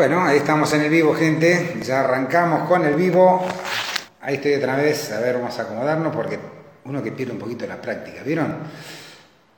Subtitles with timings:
[0.00, 1.76] Bueno, ahí estamos en el vivo, gente.
[1.82, 3.44] Ya arrancamos con el vivo.
[4.22, 5.12] Ahí estoy otra vez.
[5.12, 6.38] A ver, vamos a acomodarnos porque
[6.86, 8.56] uno que pierde un poquito la práctica, ¿vieron?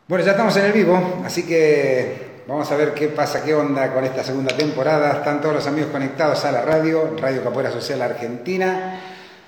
[0.08, 3.92] Bueno, ya estamos en el vivo, así que vamos a ver qué pasa, qué onda
[3.92, 5.12] con esta segunda temporada.
[5.12, 8.98] Están todos los amigos conectados a la radio, Radio Capoeira Social Argentina.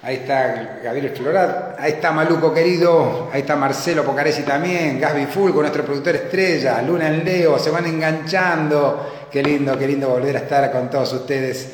[0.01, 5.61] Ahí está Gabriel Florat, ahí está Maluco querido, ahí está Marcelo Pocaresi también, Gasby Fulco,
[5.61, 9.24] nuestro productor estrella, Luna en Leo, se van enganchando.
[9.35, 11.69] Qué lindo, qué lindo volver a estar con todos ustedes.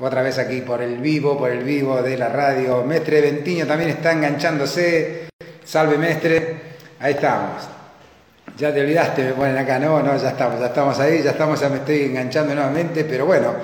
[0.00, 2.82] Otra vez aquí por el vivo, por el vivo de la radio.
[2.82, 5.28] Mestre Ventiño también está enganchándose.
[5.64, 6.56] Salve Mestre.
[6.98, 7.68] Ahí estamos.
[8.56, 9.78] Ya te olvidaste, me ponen acá.
[9.78, 13.26] No, no, ya estamos, ya estamos ahí, ya estamos, ya me estoy enganchando nuevamente, pero
[13.26, 13.54] bueno,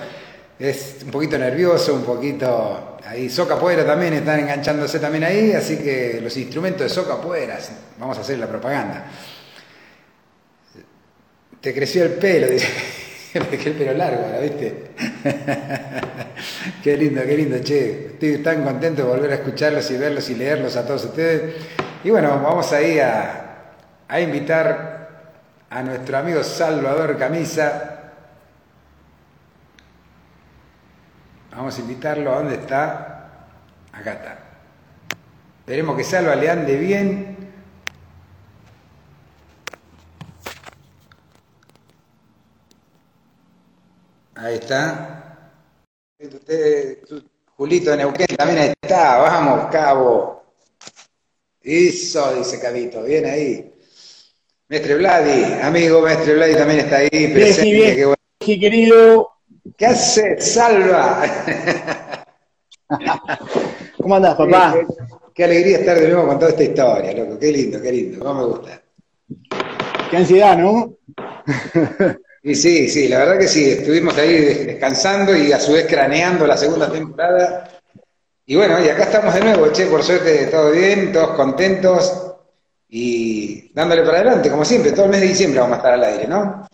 [0.56, 5.78] es un poquito nervioso, un poquito Ahí Soca Puera también están enganchándose también ahí, así
[5.78, 9.06] que los instrumentos de Soca Pueras, vamos a hacer la propaganda.
[11.60, 13.02] Te creció el pelo, dice.
[13.34, 14.90] Dejé el pelo largo ahora, ¿viste?
[16.82, 18.06] qué lindo, qué lindo, che.
[18.12, 21.54] Estoy tan contento de volver a escucharlos y verlos y leerlos a todos ustedes.
[22.04, 23.72] Y bueno, vamos ahí a,
[24.06, 25.34] a invitar
[25.68, 27.94] a nuestro amigo Salvador Camisa
[31.56, 33.30] Vamos a invitarlo a dónde está.
[33.92, 34.38] Acá está.
[35.60, 37.33] Esperemos que Salva le ande bien.
[44.36, 45.52] Ahí está.
[46.18, 46.98] Usted,
[47.56, 49.18] Julito de Neuquén también está.
[49.18, 50.42] Vamos, cabo.
[51.60, 53.02] Eso, dice Cabito.
[53.04, 53.72] Bien ahí.
[54.68, 57.08] Mestre Vladi, amigo Mestre Vladi también está ahí.
[57.08, 57.70] Presente.
[57.70, 58.60] Bien, bien.
[58.60, 59.30] querido.
[59.76, 61.22] ¿Qué hace, Salva?
[63.98, 64.74] ¿Cómo andás, papá?
[65.34, 67.38] Qué, alegría estar de nuevo con toda esta historia, loco.
[67.38, 68.24] Qué lindo, qué lindo.
[68.24, 68.82] ¿Cómo me gusta?
[70.10, 70.96] Qué ansiedad, ¿no?
[72.44, 73.70] Y sí, sí, la verdad que sí.
[73.70, 74.32] Estuvimos ahí
[74.66, 77.70] descansando y a su vez craneando la segunda temporada.
[78.44, 82.34] Y bueno, y acá estamos de nuevo, che, por suerte todo bien, todos contentos
[82.86, 86.04] y dándole para adelante, como siempre, todo el mes de diciembre vamos a estar al
[86.04, 86.66] aire, ¿no?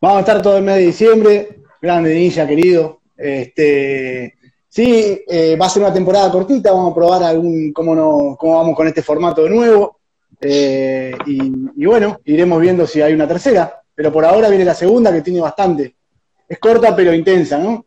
[0.00, 3.02] Vamos a estar todo el mes de diciembre, grande Ninja, querido.
[3.14, 8.36] Este, sí, eh, va a ser una temporada cortita, vamos a probar algún cómo, no,
[8.38, 9.98] cómo vamos con este formato de nuevo.
[10.40, 13.82] Eh, y, bueno, iremos viendo si hay una tercera.
[13.96, 15.96] Pero por ahora viene la segunda que tiene bastante.
[16.46, 17.86] Es corta pero intensa, ¿no?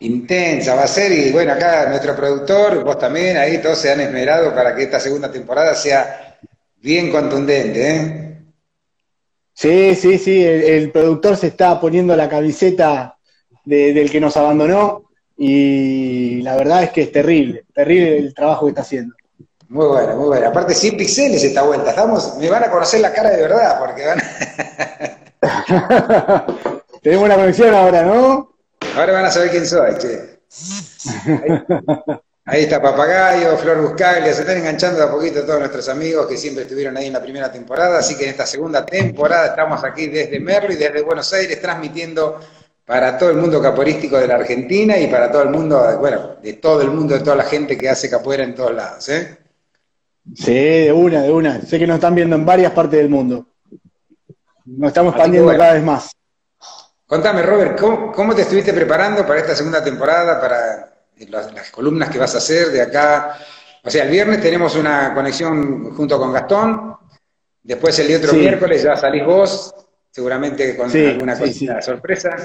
[0.00, 4.00] Intensa va a ser, y bueno, acá nuestro productor, vos también, ahí todos se han
[4.00, 6.38] esmerado para que esta segunda temporada sea
[6.76, 8.26] bien contundente, ¿eh?
[9.52, 13.18] Sí, sí, sí, el, productor se está poniendo la camiseta
[13.62, 18.70] del que nos abandonó y la verdad es que es terrible, terrible el trabajo que
[18.70, 19.14] está haciendo.
[19.68, 20.48] Muy bueno, muy bueno.
[20.48, 21.90] Aparte, sin pixeles esta vuelta.
[21.90, 24.18] Estamos, me van a conocer la cara de verdad, porque van.
[27.02, 28.56] Tenemos una conexión ahora, ¿no?
[28.96, 30.40] Ahora van a saber quién soy, che.
[32.44, 36.36] Ahí está Papagayo, Flor Buscaglia, se están enganchando de a poquito todos nuestros amigos que
[36.36, 40.08] siempre estuvieron ahí en la primera temporada, así que en esta segunda temporada estamos aquí
[40.08, 42.40] desde Merlo y desde Buenos Aires transmitiendo
[42.84, 46.54] para todo el mundo capoeístico de la Argentina y para todo el mundo, bueno, de
[46.54, 49.38] todo el mundo, de toda la gente que hace capoeira en todos lados, ¿eh?
[50.34, 51.60] Sí, de una, de una.
[51.62, 53.46] Sé que nos están viendo en varias partes del mundo.
[54.76, 56.10] Nos estamos expandiendo cada vez más.
[57.06, 60.90] Contame, Robert, ¿cómo, ¿cómo te estuviste preparando para esta segunda temporada, para
[61.28, 63.38] las, columnas que vas a hacer de acá.
[63.82, 66.96] O sea, el viernes tenemos una conexión junto con Gastón,
[67.62, 69.74] después el otro miércoles ya salís vos,
[70.10, 72.36] seguramente con alguna cosita sorpresa.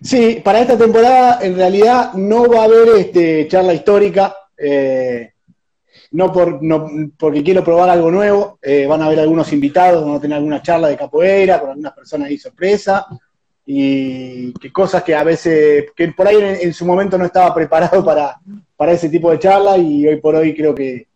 [0.00, 5.32] Sí, para esta temporada en realidad no va a haber este, charla histórica, eh,
[6.12, 10.16] no, por, no porque quiero probar algo nuevo, eh, van a haber algunos invitados, van
[10.16, 13.06] a tener alguna charla de capoeira con algunas personas ahí sorpresa,
[13.64, 18.04] y que cosas que a veces, que por ahí en, su momento no estaba preparado
[18.04, 18.38] para,
[18.76, 21.08] para, ese tipo de charla y hoy por hoy creo que,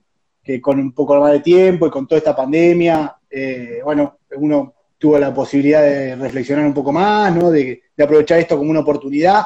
[0.60, 5.16] con un poco más de tiempo y con toda esta pandemia, eh, bueno, uno tuvo
[5.16, 7.52] la posibilidad de reflexionar un poco más, ¿no?
[7.52, 9.44] de, aprovechar esto como una oportunidad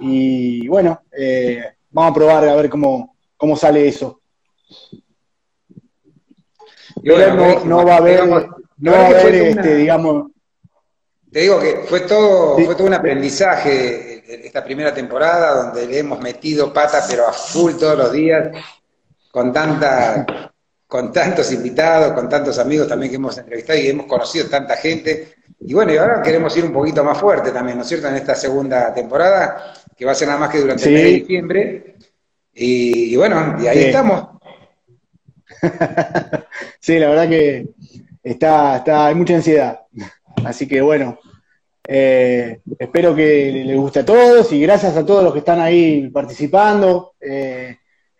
[0.00, 4.20] y bueno, eh, vamos a probar a ver cómo, cómo sale eso.
[7.02, 10.32] Pero no, va a haber, no va a haber, este, digamos,
[11.30, 16.20] te digo que fue todo, fue todo un aprendizaje esta primera temporada donde le hemos
[16.20, 18.50] metido pata pero a full todos los días,
[19.30, 20.52] con tanta,
[20.86, 25.34] con tantos invitados, con tantos amigos también que hemos entrevistado y hemos conocido tanta gente.
[25.60, 28.16] Y bueno, y ahora queremos ir un poquito más fuerte también, ¿no es cierto?, en
[28.16, 31.96] esta segunda temporada, que va a ser nada más que durante el mes de diciembre.
[32.54, 34.35] Y, bueno, y ahí estamos.
[36.80, 37.68] sí, la verdad que
[38.22, 39.80] está, está, hay mucha ansiedad.
[40.44, 41.18] Así que bueno,
[41.88, 46.08] Eh, espero que les guste a todos y gracias a todos los que están ahí
[46.08, 47.12] participando.
[47.20, 47.76] Eh,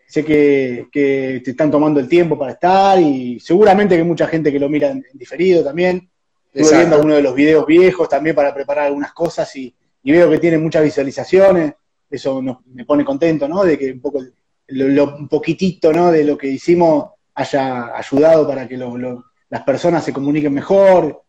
[0.06, 4.52] sé que, te están tomando el tiempo para estar y seguramente que hay mucha gente
[4.52, 6.08] que lo mira en, diferido también.
[6.52, 9.74] Estoy viendo algunos de los videos viejos también para preparar algunas cosas y,
[10.04, 11.74] veo que tienen muchas visualizaciones.
[12.08, 13.64] Eso me pone contento, ¿no?
[13.64, 16.12] De que un poco un poquitito, ¿no?
[16.12, 21.22] De lo que hicimos haya ayudado para que las personas se comuniquen mejor,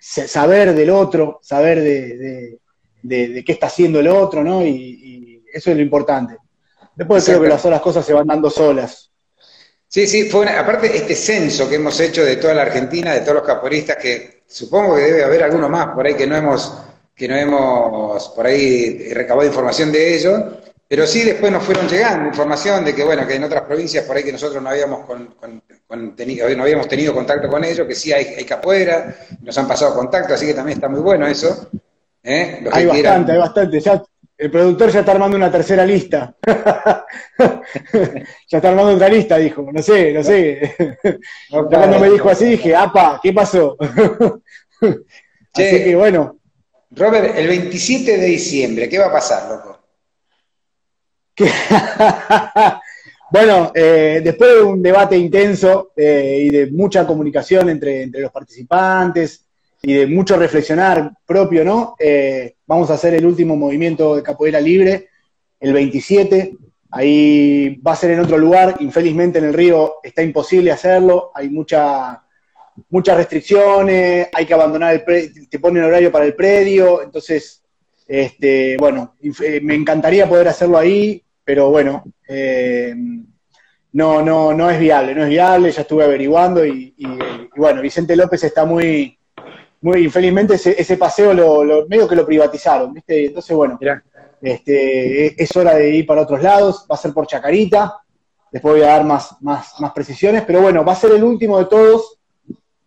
[0.00, 4.64] saber del otro, saber de, qué está haciendo el otro, ¿no?
[4.64, 6.36] Y, eso es lo importante.
[6.94, 9.10] Después creo que las otras cosas se van dando solas.
[9.88, 13.34] Sí, sí, fue aparte este censo que hemos hecho de toda la Argentina, de todos
[13.34, 16.72] los caporistas, que supongo que debe haber alguno más por ahí que no hemos,
[17.16, 20.40] que no hemos por ahí recabado información de ellos,
[20.90, 24.16] pero sí después nos fueron llegando información de que, bueno, que en otras provincias por
[24.16, 25.06] ahí que nosotros no habíamos,
[26.16, 29.94] tenido, no habíamos tenido contacto con ellos, que sí hay, hay capoeira, nos han pasado
[29.94, 31.70] contacto, así que también está muy bueno eso.
[32.24, 32.64] ¿eh?
[32.72, 33.78] Hay bastante, hay bastante.
[33.78, 34.02] Ya,
[34.36, 36.34] el productor ya está armando una tercera lista.
[38.48, 39.70] ya está armando otra lista, dijo.
[39.70, 40.74] No sé, no sé.
[41.68, 43.76] cuando me dijo así dije, apa, ¿qué pasó?
[45.52, 46.36] así que bueno.
[46.90, 49.69] Robert, el 27 de diciembre, ¿qué va a pasar, loco?
[53.30, 58.32] bueno, eh, después de un debate intenso eh, y de mucha comunicación entre, entre, los
[58.32, 59.46] participantes
[59.82, 61.94] y de mucho reflexionar propio, ¿no?
[61.98, 65.08] Eh, vamos a hacer el último movimiento de capoeira libre,
[65.58, 66.56] el 27.
[66.92, 68.76] Ahí va a ser en otro lugar.
[68.80, 71.30] Infelizmente en el río está imposible hacerlo.
[71.34, 72.22] Hay mucha,
[72.90, 74.28] muchas restricciones.
[74.32, 75.30] Hay que abandonar el predio.
[75.48, 77.00] Te ponen horario para el predio.
[77.00, 77.62] Entonces,
[78.08, 79.14] este, bueno,
[79.62, 82.94] me encantaría poder hacerlo ahí pero bueno, eh,
[83.94, 86.94] no, no, no es viable, no es viable, ya estuve averiguando y,
[87.56, 89.18] bueno, Vicente López está muy,
[89.80, 93.26] muy infelizmente ese, paseo lo, medio que lo privatizaron, ¿viste?
[93.26, 93.80] Entonces, bueno,
[94.40, 97.96] este, es hora de ir para otros lados, va a ser por Chacarita,
[98.52, 101.58] después voy a dar más, más, más precisiones, pero bueno, va a ser el último
[101.58, 102.20] de todos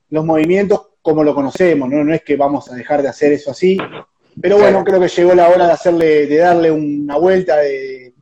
[0.09, 2.01] los movimientos como lo conocemos, ¿no?
[2.01, 3.77] No es que vamos a dejar de hacer eso así,
[4.41, 8.12] pero bueno, creo que llegó la hora de hacerle, de darle una vuelta, de,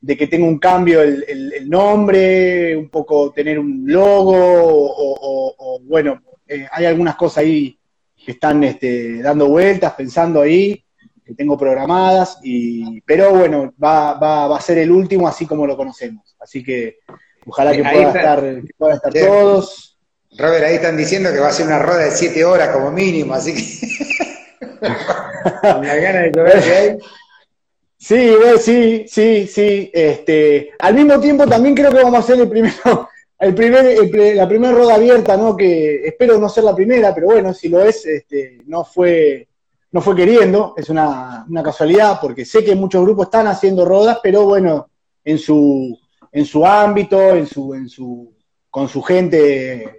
[0.00, 6.66] de que tenga un cambio el, nombre, un poco tener un logo, o, bueno, eh,
[6.70, 7.78] hay algunas cosas ahí
[8.24, 10.84] que están este, dando vueltas, pensando ahí,
[11.24, 15.66] que tengo programadas, y, pero bueno, va, va, va a ser el último así como
[15.66, 16.34] lo conocemos.
[16.38, 16.98] Así que
[17.46, 19.98] ojalá que, pueda, estar, que puedan estar todos.
[20.38, 23.34] Robert, ahí están diciendo que va a ser una rueda de siete horas como mínimo,
[23.34, 23.88] así que...
[25.62, 26.98] la gana de que
[27.98, 28.30] Sí,
[28.60, 29.90] sí, sí, sí.
[29.92, 33.08] Este, al mismo tiempo también creo que vamos a hacer el primero,
[33.40, 35.56] el primer, la primera roda abierta, ¿no?
[35.56, 39.48] Que espero no ser la primera, pero bueno, si lo es, este, no fue,
[39.90, 44.44] no fue queriendo, es una, casualidad, porque sé que muchos grupos están haciendo rodas, pero
[44.44, 44.88] bueno,
[45.24, 45.98] en su,
[46.30, 48.32] en su ámbito, en su, en su,
[48.70, 49.92] con su gente, eh,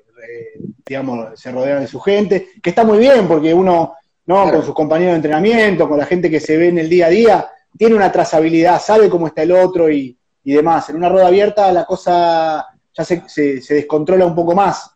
[0.86, 4.50] digamos, se rodean de su gente, que está muy bien, porque uno, ¿no?
[4.50, 7.10] Con sus compañeros de entrenamiento, con la gente que se ve en el día a
[7.10, 10.90] día, tiene una trazabilidad, sabe cómo está el otro y, demás.
[10.90, 14.90] En una rueda abierta la cosa ya se, se, descontrola un poco más.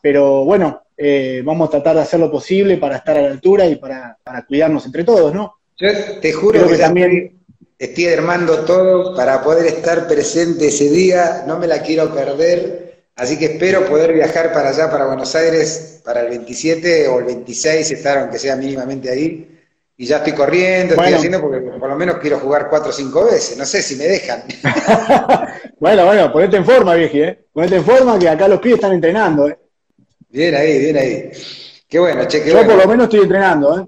[0.00, 3.66] Pero bueno, eh, vamos a tratar de hacer lo posible para estar a la altura
[3.66, 5.54] y para, cuidarnos entre todos, ¿no?
[5.76, 5.88] Yo
[6.20, 7.40] te juro que, también
[7.78, 13.36] estoy armando todo para poder estar presente ese día, no me la quiero perder, así
[13.36, 17.90] que espero poder viajar para allá, para Buenos Aires, para el 27 o el 26,
[17.90, 19.53] estar aunque sea mínimamente ahí,
[19.96, 23.24] y ya estoy corriendo, estoy haciendo porque por lo menos quiero jugar cuatro o cinco
[23.24, 24.42] veces, no sé si me dejan.
[25.78, 27.44] bueno, bueno, ponete en forma, vieji, ¿eh?
[27.52, 29.58] Ponete en forma que acá los pies están entrenando, ¿eh?
[30.28, 31.30] Bien ahí, bien ahí.
[31.88, 33.86] Qué bueno, che, qué Yo por lo menos estoy entrenando, ¿eh?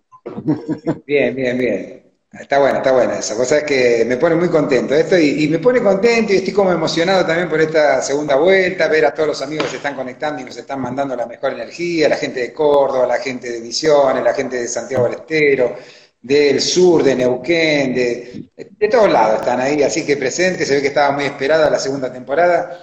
[1.06, 2.05] bien, bien, bien.
[2.40, 5.58] Está bueno, está buena esa cosa es que me pone muy contento esto y, me
[5.58, 9.42] pone contento y estoy como emocionado también por esta segunda vuelta, ver a todos los
[9.42, 12.52] amigos que se están conectando y nos están mandando la mejor energía, la gente de
[12.52, 15.76] Córdoba, la gente de Misiones, la gente de Santiago del Estero,
[16.20, 20.80] del sur, de Neuquén, de, de todos lados están ahí, así que presentes, se ve
[20.82, 22.78] que estaba muy esperada la segunda temporada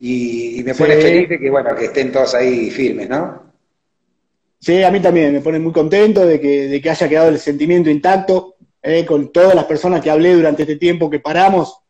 [0.00, 3.46] y, me pone feliz de que, bueno, que estén todos ahí firmes, ¿no?
[4.58, 7.38] Sí, a mí también me pone muy contento de que, de que haya quedado el
[7.38, 8.55] sentimiento intacto
[8.88, 11.80] eh, con todas las personas que hablé durante este tiempo que paramos,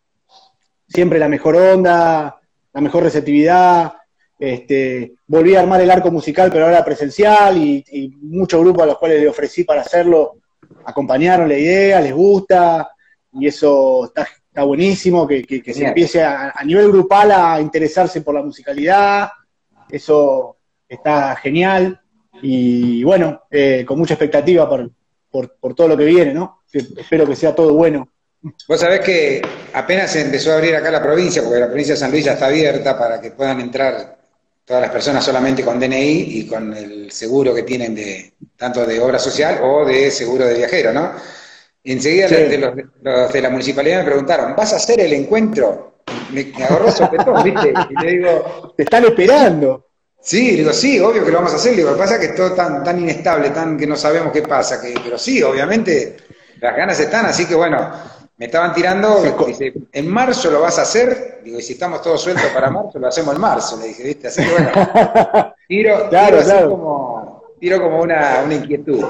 [0.89, 2.41] siempre la mejor onda,
[2.73, 3.93] la mejor receptividad.
[4.39, 8.99] Este, volví a armar el arco musical, pero ahora presencial, y, muchos grupos a los
[8.99, 10.39] cuales le ofrecí para hacerlo
[10.87, 12.89] acompañaron la idea, les gusta,
[13.31, 19.29] y eso está, buenísimo, que, se empiece a, nivel grupal a interesarse por la musicalidad,
[19.91, 20.57] eso
[20.89, 22.01] está genial,
[22.41, 24.91] y bueno, eh, con mucha expectativa por,
[25.31, 26.56] por, por todo lo que viene, ¿no?
[26.73, 28.09] Espero que sea todo bueno.
[28.69, 29.43] Vos sabés que
[29.73, 32.35] apenas se empezó a abrir acá la provincia, porque la provincia de San Luis ya
[32.35, 34.17] está abierta para que puedan entrar
[34.65, 39.01] todas las personas solamente con DNI y con el seguro que tienen de tanto de
[39.01, 41.13] obra social o de seguro de viajero, ¿no?
[41.93, 46.01] enseguida los, de la municipalidad me preguntaron, ¿vas a hacer el encuentro?
[46.33, 47.73] Me, agarró sopetón, ¿viste?
[47.91, 48.75] Y le digo...
[48.77, 49.87] Te están esperando.
[50.21, 51.77] Sí, digo, sí, obvio que lo vamos a hacer.
[51.77, 54.33] Digo, lo que pasa es que es todo tan, tan inestable, tan que no sabemos
[54.33, 56.17] qué pasa, que, pero sí, obviamente
[56.61, 57.91] las ganas están, así que bueno,
[58.39, 62.21] me estaban tirando, dice, en marzo lo vas a hacer, digo, y si estamos todos
[62.21, 64.29] sueltos para marzo, lo hacemos en marzo, le dije, ¿viste?
[64.29, 64.71] Así que bueno,
[65.69, 69.03] tiro, claro, tiro como, tiro como una, una inquietud.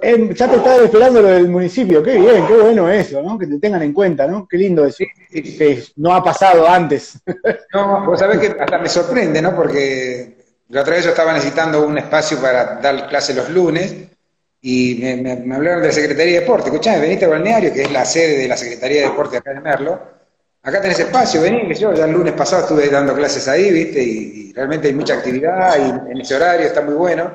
[0.00, 3.36] ya te estaba esperando lo del municipio, qué bien, qué bueno eso, ¿no?
[3.36, 4.46] Que te tengan en cuenta, ¿no?
[4.48, 7.18] Qué lindo eso, que no ha pasado antes.
[7.74, 9.54] No, vos sabés que hasta me sorprende, ¿no?
[9.54, 13.94] Porque la otra vez yo estaba necesitando un espacio para dar clase los lunes,
[14.60, 16.68] y me, hablaron de la Secretaría de Deporte.
[16.68, 19.60] Escuchame, veniste a Balneario, que es la sede de la Secretaría de Deporte acá de
[19.60, 20.00] Merlo.
[20.62, 24.52] Acá tenés espacio, vení, yo ya el lunes pasado estuve dando clases ahí, viste, y,
[24.52, 27.32] realmente hay mucha actividad y en ese horario está muy bueno.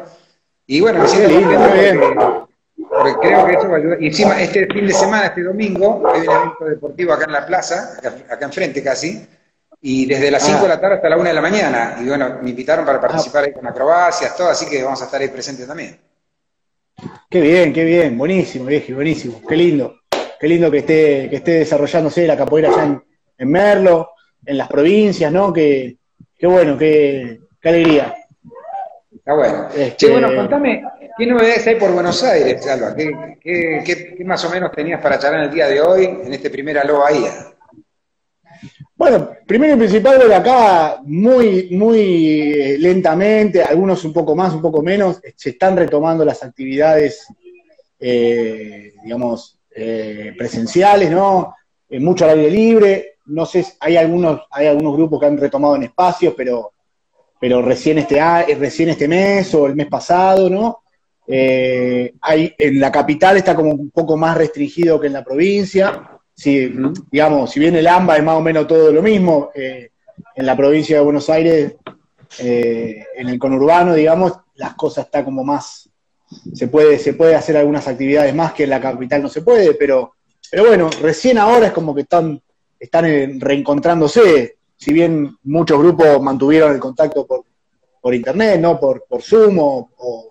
[0.68, 2.50] Y bueno, me siento contento
[2.89, 4.01] porque, creo que eso va a ayudar.
[4.01, 7.46] Y encima, este fin de semana, este domingo, hay un evento deportivo acá en la
[7.46, 7.98] plaza,
[8.30, 9.25] acá, enfrente casi,
[9.82, 11.98] y desde las 5 de la tarde hasta la 1 de la mañana.
[12.01, 15.22] Y bueno, me invitaron para participar ahí con acrobacias, todo, así que vamos a estar
[15.22, 15.98] ahí presentes también.
[17.29, 20.01] Qué bien, qué bien, buenísimo, viejo, buenísimo, qué lindo,
[20.39, 23.01] qué lindo que esté, que esté desarrollándose la capoeira allá
[23.38, 24.12] en, Merlo,
[24.45, 25.51] en las provincias, ¿no?
[25.51, 25.97] Qué,
[26.38, 28.13] qué bueno, qué, qué alegría.
[29.15, 29.67] Está bueno.
[29.75, 30.12] Este...
[30.12, 30.83] bueno, contame,
[31.17, 32.95] ¿qué novedades hay por Buenos Aires, Salva?
[32.95, 36.50] ¿Qué, qué, qué, más o menos tenías para charlar el día de hoy en este
[36.50, 37.31] primer Aló Bahía?
[39.03, 44.62] Bueno, primero y principal, de acá muy, muy eh, lentamente, algunos un poco más, un
[44.62, 47.27] poco menos, se están retomando las actividades,
[48.00, 51.53] eh, digamos, eh, presenciales, ¿no?
[52.00, 53.15] mucho al aire libre.
[53.25, 56.72] No sé, hay algunos, hay algunos grupos que han retomado en espacios, pero,
[57.41, 58.22] pero recién este,
[58.55, 60.79] recién este mes o el mes pasado, ¿no?
[61.27, 66.74] hay, en la capital está como un poco más restringido que en la provincia si,
[67.12, 69.92] digamos, si bien el AMBA es más o menos todo lo mismo, eh,
[70.36, 71.75] en la provincia de Buenos Aires,
[72.40, 75.90] eh, en el conurbano, digamos, las cosas están como más,
[76.54, 79.75] se puede, se puede hacer algunas actividades más que en la capital no se puede,
[79.75, 80.13] pero,
[80.50, 82.42] pero bueno, recién ahora es como que están,
[82.80, 87.46] están reencontrándose, si bien muchos grupos mantuvieron el contacto por,
[88.02, 88.80] por internet, ¿no?
[88.80, 90.30] Por, por Zoom o, o,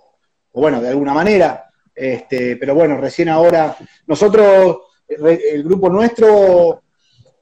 [0.53, 4.79] bueno, de alguna manera, este, pero bueno, recién ahora, nosotros
[5.09, 6.83] el grupo nuestro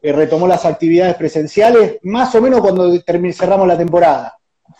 [0.02, 2.90] eh, retomó las actividades presenciales más o menos cuando
[3.32, 4.34] cerramos la temporada.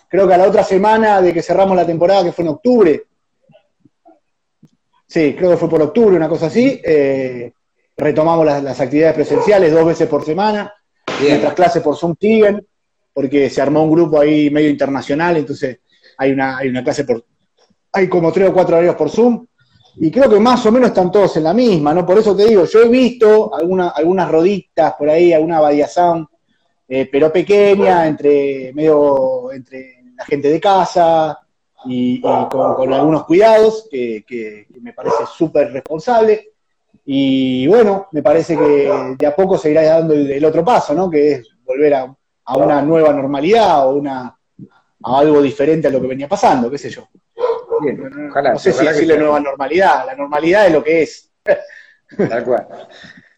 [0.09, 3.03] Creo que a la otra semana de que cerramos la temporada, que fue en octubre,
[5.07, 7.53] sí, creo que fue por octubre, una cosa así, eh,
[7.97, 10.73] retomamos las, actividades presenciales dos veces por semana,
[11.21, 12.67] nuestras clases por Zoom siguen,
[13.13, 15.81] porque se armó un grupo ahí medio internacional, entonces
[16.17, 17.25] hay una, hay una clase por,
[17.93, 19.47] hay como tres o cuatro horarios por Zoom,
[20.02, 22.07] y creo que más o menos están todos en la misma, ¿no?
[22.07, 26.26] Por eso te digo, yo he visto alguna, algunas roditas por ahí, alguna variación,
[26.88, 31.38] eh, pero pequeña, entre medio, entre la gente de casa
[31.85, 36.49] y, con, algunos cuidados, que, me parece súper responsable.
[37.04, 41.11] Y bueno, me parece que de a poco se irá dando el, otro paso, ¿no?
[41.11, 42.16] Que es volver a,
[42.47, 44.35] a una nueva normalidad o una,
[45.02, 47.07] a algo diferente a lo que venía pasando, qué sé yo
[47.81, 51.31] no sé si decirle nueva normalidad, la normalidad es lo que es.
[52.17, 52.67] Tal cual.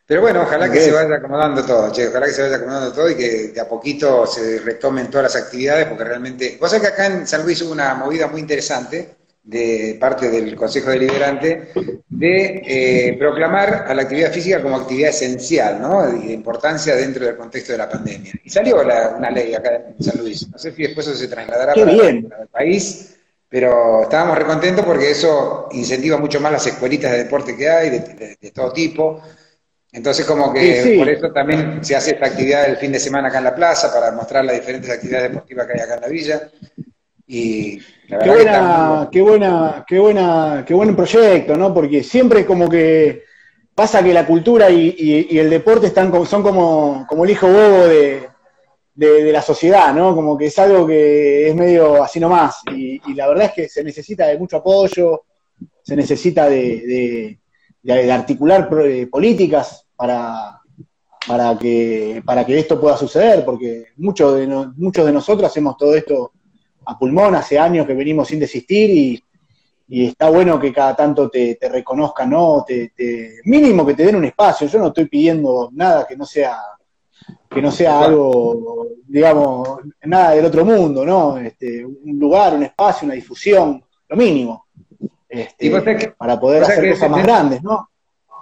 [0.06, 3.10] Pero bueno, ojalá que se vaya acomodando todo, che, ojalá que se vaya acomodando todo
[3.10, 6.58] y que de a poquito se retomen todas las actividades, porque realmente.
[6.60, 10.54] Vos sabés que acá en San Luis hubo una movida muy interesante de parte del
[10.54, 11.72] Consejo Deliberante
[12.08, 16.16] de eh, proclamar a la actividad física como actividad esencial, ¿no?
[16.16, 18.32] Y de importancia dentro del contexto de la pandemia.
[18.44, 20.48] Y salió una ley acá en San Luis.
[20.48, 23.16] No sé si después eso se trasladará para, para el país
[23.52, 28.50] pero estábamos recontentos porque eso incentiva mucho más las escuelitas de deporte que hay, de,
[28.50, 29.20] todo tipo.
[29.92, 33.38] Entonces, como que por eso también se hace esta actividad el fin de semana acá
[33.38, 36.50] en la plaza, para mostrar las diferentes actividades deportivas que hay acá en la villa.
[37.26, 37.78] Y
[38.08, 41.74] qué buena, qué buena, qué buena, qué buen proyecto, ¿no?
[41.74, 43.24] Porque siempre como que
[43.74, 48.31] pasa que la cultura y, el deporte están son como, como el hijo bobo de,
[48.94, 50.14] de, la sociedad, ¿no?
[50.14, 52.60] Como que es algo que es medio así nomás.
[52.74, 55.22] Y, y la verdad es que se necesita de mucho apoyo,
[55.82, 57.38] se necesita de,
[57.82, 60.60] de, articular eh, políticas para,
[61.26, 64.46] para, que, para que esto pueda suceder, porque muchos de,
[64.76, 66.32] muchos de nosotros hacemos todo esto
[66.84, 69.24] a pulmón, hace años que venimos sin desistir y,
[69.94, 72.64] está bueno que cada tanto te, reconozcan, ¿no?
[72.66, 72.92] Te,
[73.44, 74.66] mínimo que te den un espacio.
[74.66, 76.56] Yo no estoy pidiendo nada que no sea
[77.52, 81.38] que no sea algo, digamos, nada del otro mundo, ¿no?
[81.38, 84.66] Este, un lugar, un espacio, una difusión, lo mínimo,
[85.28, 85.70] este,
[86.16, 87.88] para poder hacer cosas más grandes, ¿no?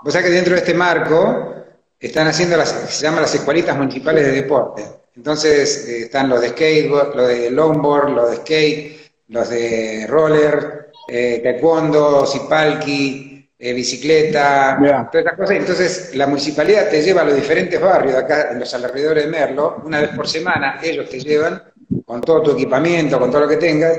[0.03, 1.55] Vos sabés que dentro de este marco
[1.99, 4.85] están haciendo las, se llaman las escuelitas municipales de deporte.
[5.15, 10.91] Entonces eh, están los de skateboard, los de longboard, los de skate, los de roller,
[11.09, 13.30] eh, taekwondo, zipalki,
[13.63, 14.79] eh, bicicleta,
[15.13, 15.57] todas esas cosas.
[15.57, 19.31] Entonces, la municipalidad te lleva a los diferentes barrios de acá, en los alrededores de
[19.31, 21.63] Merlo, una vez por semana, ellos te llevan
[22.07, 23.99] con todo tu equipamiento, con todo lo que tengas,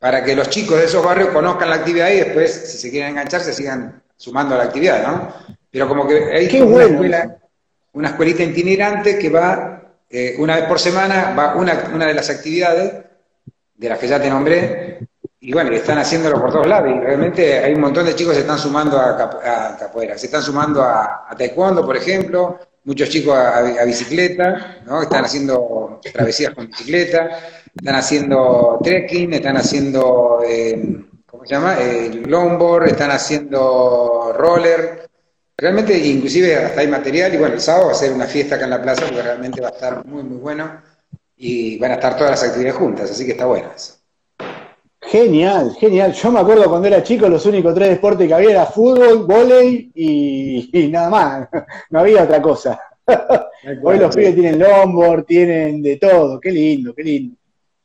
[0.00, 3.10] para que los chicos de esos barrios conozcan la actividad y después, si se quieren
[3.10, 5.32] enganchar, se sigan sumando a la actividad, ¿no?
[5.70, 7.36] Pero como que hay una, escuela,
[7.92, 12.28] una escuelita itinerante que va, eh, una vez por semana, va una, una de las
[12.28, 13.04] actividades,
[13.76, 14.98] de las que ya te nombré,
[15.40, 16.90] y bueno, están haciéndolo por todos lados.
[16.94, 20.42] Y realmente hay un montón de chicos que se están sumando a, capoeira, se están
[20.42, 25.02] sumando a, taekwondo, por ejemplo, muchos chicos a, bicicleta, ¿no?
[25.02, 27.30] Están haciendo travesías con bicicleta,
[27.74, 31.78] están haciendo trekking, están haciendo, eh, ¿cómo se llama?
[31.78, 35.08] El longboard, están haciendo roller.
[35.58, 38.64] Realmente, inclusive hasta hay material y bueno, el sábado va a ser una fiesta acá
[38.64, 40.82] en la plaza porque realmente va a estar muy, muy bueno
[41.36, 43.95] y van a estar todas las actividades juntas, así que está bueno eso.
[45.06, 46.12] Genial, genial.
[46.12, 49.90] Yo me acuerdo cuando era chico, los únicos tres deportes que había era fútbol, volei
[49.94, 51.48] y, nada más.
[51.90, 52.80] No había otra cosa.
[53.82, 56.40] Hoy los pibes tienen longboard, tienen de todo.
[56.40, 57.36] Qué lindo, qué lindo.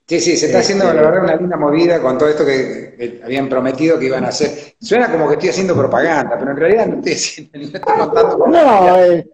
[0.08, 3.48] Sí, sí, se está haciendo la verdad una linda movida con todo esto que, habían
[3.48, 4.76] prometido que iban a hacer.
[4.82, 8.48] Suena como que estoy haciendo propaganda, pero en realidad no estoy, haciendo, no estoy contando.
[8.48, 9.30] No, eh,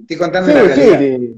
[0.00, 0.98] estoy contando la realidad.
[0.98, 1.34] Sí,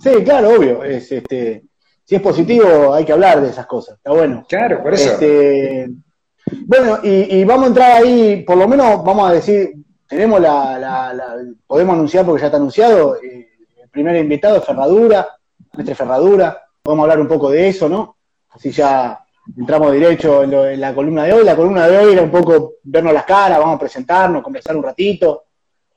[0.00, 0.84] sí, claro, obvio.
[0.84, 1.62] Es, este,
[2.06, 3.96] si es positivo, hay que hablar de esas cosas.
[3.96, 4.44] Está bueno.
[4.48, 5.10] Claro, por eso.
[5.10, 5.90] Este,
[6.66, 9.72] bueno, y, vamos a entrar ahí, por lo menos vamos a decir,
[10.06, 11.12] tenemos la,
[11.66, 13.48] podemos anunciar porque ya está anunciado, eh,
[13.82, 15.26] el primer invitado es Ferradura,
[15.72, 18.16] nuestra Ferradura, a hablar un poco de eso, ¿no?
[18.50, 19.18] Así ya
[19.58, 21.44] entramos derecho en, la columna de hoy.
[21.44, 24.84] La columna de hoy era un poco vernos las caras, vamos a presentarnos, conversar un
[24.84, 25.46] ratito.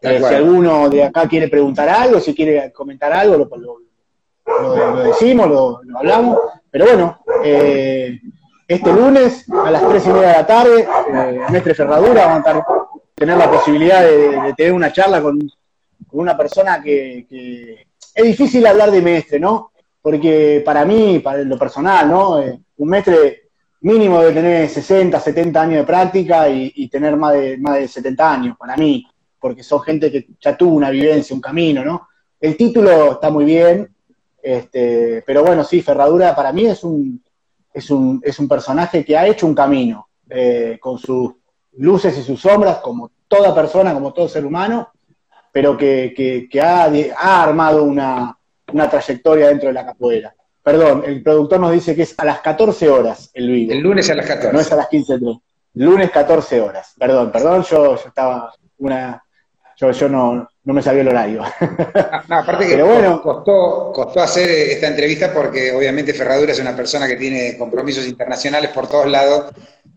[0.01, 3.88] Eh, si alguno de acá quiere preguntar algo, si quiere comentar algo, lo, lo,
[4.61, 8.19] lo, decimos, lo, hablamos, pero bueno, eh,
[8.67, 12.65] este lunes a las tres y media de la tarde, eh, Mestre Ferradura, vamos a
[13.15, 15.39] tener la posibilidad de, tener una charla con,
[16.11, 17.85] una persona que,
[18.15, 19.71] es difícil hablar de Mestre, ¿no?
[20.01, 22.41] Porque para mí, para lo personal, ¿no?
[22.41, 23.49] Eh, un Mestre
[23.81, 28.33] mínimo de tener 60, 70 años de práctica y, tener más de, más de 70
[28.33, 29.05] años, para mí,
[29.39, 32.07] porque son gente que ya tuvo una vivencia, un camino, ¿no?
[32.39, 33.89] El título está muy bien,
[34.49, 37.23] este, pero bueno, sí, Ferradura para mí es un,
[37.71, 41.33] es un, es un personaje que ha hecho un camino, eh, con sus
[41.73, 44.89] luces y sus sombras, como toda persona, como todo ser humano,
[45.51, 48.35] pero que, ha, ha, armado una,
[48.73, 50.33] una, trayectoria dentro de la capoeira.
[50.63, 53.71] Perdón, el productor nos dice que es a las 14 horas el vivo.
[53.71, 54.51] El lunes a las 14.
[54.51, 55.41] No es a las 15.3.
[55.75, 56.95] Lunes 14 horas.
[56.97, 59.23] Perdón, perdón, yo, yo estaba una...
[59.77, 61.41] Yo, yo no, no me sabía el horario.
[62.27, 67.07] No, aparte que bueno, costó, costó hacer esta entrevista porque obviamente Ferradura es una persona
[67.07, 69.51] que tiene compromisos internacionales por todos lados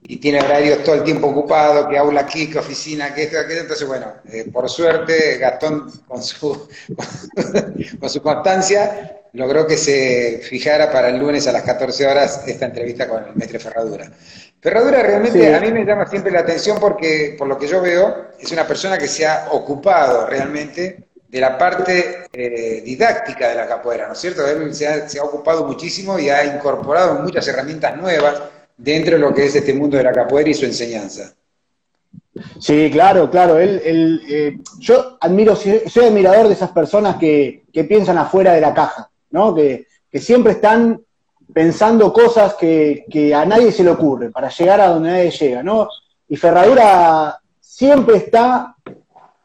[0.04, 3.60] y tiene horarios todo el tiempo ocupado, que aula aquí, que oficina, que esto, aquello.
[3.60, 6.68] Entonces, bueno, eh, por suerte Gastón con su,
[8.00, 12.66] con su constancia logró que se fijara para el lunes a las 14 horas esta
[12.66, 14.10] entrevista con el maestro Ferradura.
[14.60, 18.28] Ferradura realmente a mí me llama siempre la atención porque, por lo que yo veo,
[18.38, 23.66] es una persona que se ha ocupado realmente de la parte eh, didáctica de la
[23.66, 24.46] capoeira, ¿no es cierto?
[24.46, 28.42] Él se ha, ocupado muchísimo y ha incorporado muchas herramientas nuevas
[28.76, 31.34] dentro de lo que es este mundo de la capoeira y su enseñanza.
[32.58, 33.58] Sí, claro, claro.
[33.58, 39.10] Él, eh, yo admiro, soy admirador de esas personas que, piensan afuera de la caja,
[39.30, 39.54] ¿no?
[39.54, 41.00] Que, que siempre están
[41.52, 45.88] pensando cosas que, a nadie se le ocurre para llegar a donde nadie llega, ¿no?
[46.28, 48.76] Y Ferradura siempre está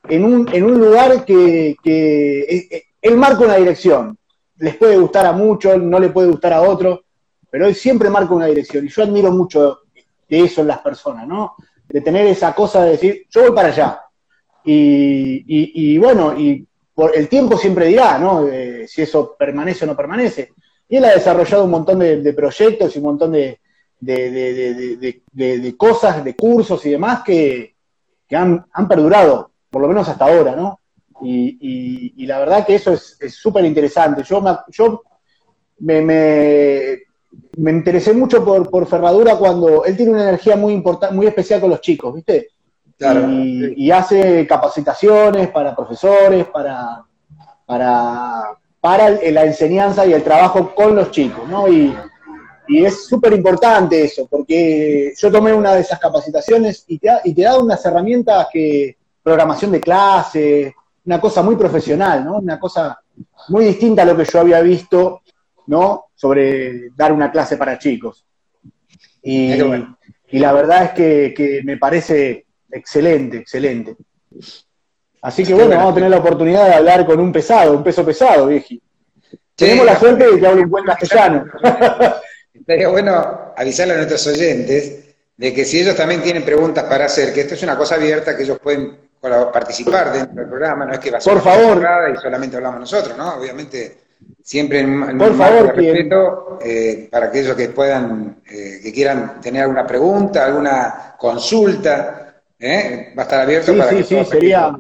[0.07, 4.17] en un, en un lugar que, que él marca una dirección.
[4.57, 7.01] Les puede gustar a muchos, no le puede gustar a otros,
[7.49, 8.85] pero él siempre marca una dirección.
[8.85, 9.79] Y yo admiro mucho
[10.27, 11.55] de eso en las personas, ¿no?
[11.87, 14.01] De tener esa cosa de decir, yo voy para allá.
[14.63, 18.45] Y, bueno, y por el tiempo siempre dirá, ¿no?
[18.85, 20.51] si eso permanece o no permanece.
[20.89, 23.59] Y él ha desarrollado un montón de, proyectos y un montón de,
[25.77, 27.75] cosas, de cursos y demás que,
[28.31, 30.81] han, perdurado, por lo menos hasta ahora, ¿no?
[31.21, 34.23] Y, la verdad que eso es súper interesante.
[34.23, 35.01] Yo, me, yo
[35.79, 37.06] me
[37.57, 41.71] interesé mucho por, por Ferradura cuando él tiene una energía muy importante, muy especial con
[41.71, 42.49] los chicos, ¿viste?
[42.99, 47.03] y, hace capacitaciones para profesores, para,
[47.65, 51.67] para, para la enseñanza y el trabajo con los chicos, ¿no?
[51.67, 51.95] Y,
[52.67, 57.33] y es súper importante eso, porque yo tomé una de esas capacitaciones y te, y
[57.33, 60.73] te da unas herramientas que, programación de clase,
[61.05, 62.37] una cosa muy profesional, ¿no?
[62.37, 62.97] Una cosa
[63.49, 65.21] muy distinta a lo que yo había visto,
[65.67, 66.05] ¿no?
[66.15, 68.25] Sobre dar una clase para chicos.
[69.21, 69.53] Y,
[70.29, 73.95] y la verdad es que, que me parece Excelente, excelente.
[75.21, 78.05] Así que bueno, vamos a tener la oportunidad de hablar con un pesado, un peso
[78.05, 78.81] pesado, vieji.
[79.55, 81.45] Tenemos la suerte de que hable un buen castellano.
[82.53, 87.33] Estaría bueno avisarle a nuestros oyentes de que si ellos también tienen preguntas para hacer,
[87.33, 90.99] que esto es una cosa abierta, que ellos pueden participar dentro del programa, no es
[90.99, 91.83] que va a ser Por favor.
[92.13, 93.35] y solamente hablamos nosotros, ¿no?
[93.35, 93.97] Obviamente,
[94.43, 99.85] siempre en, Por favor, respeto eh, para aquellos que puedan, eh, que quieran tener alguna
[99.85, 102.27] pregunta, alguna consulta,
[102.59, 103.13] ¿Eh?
[103.17, 104.75] Va a estar abierto sí, para sí, sí, sería.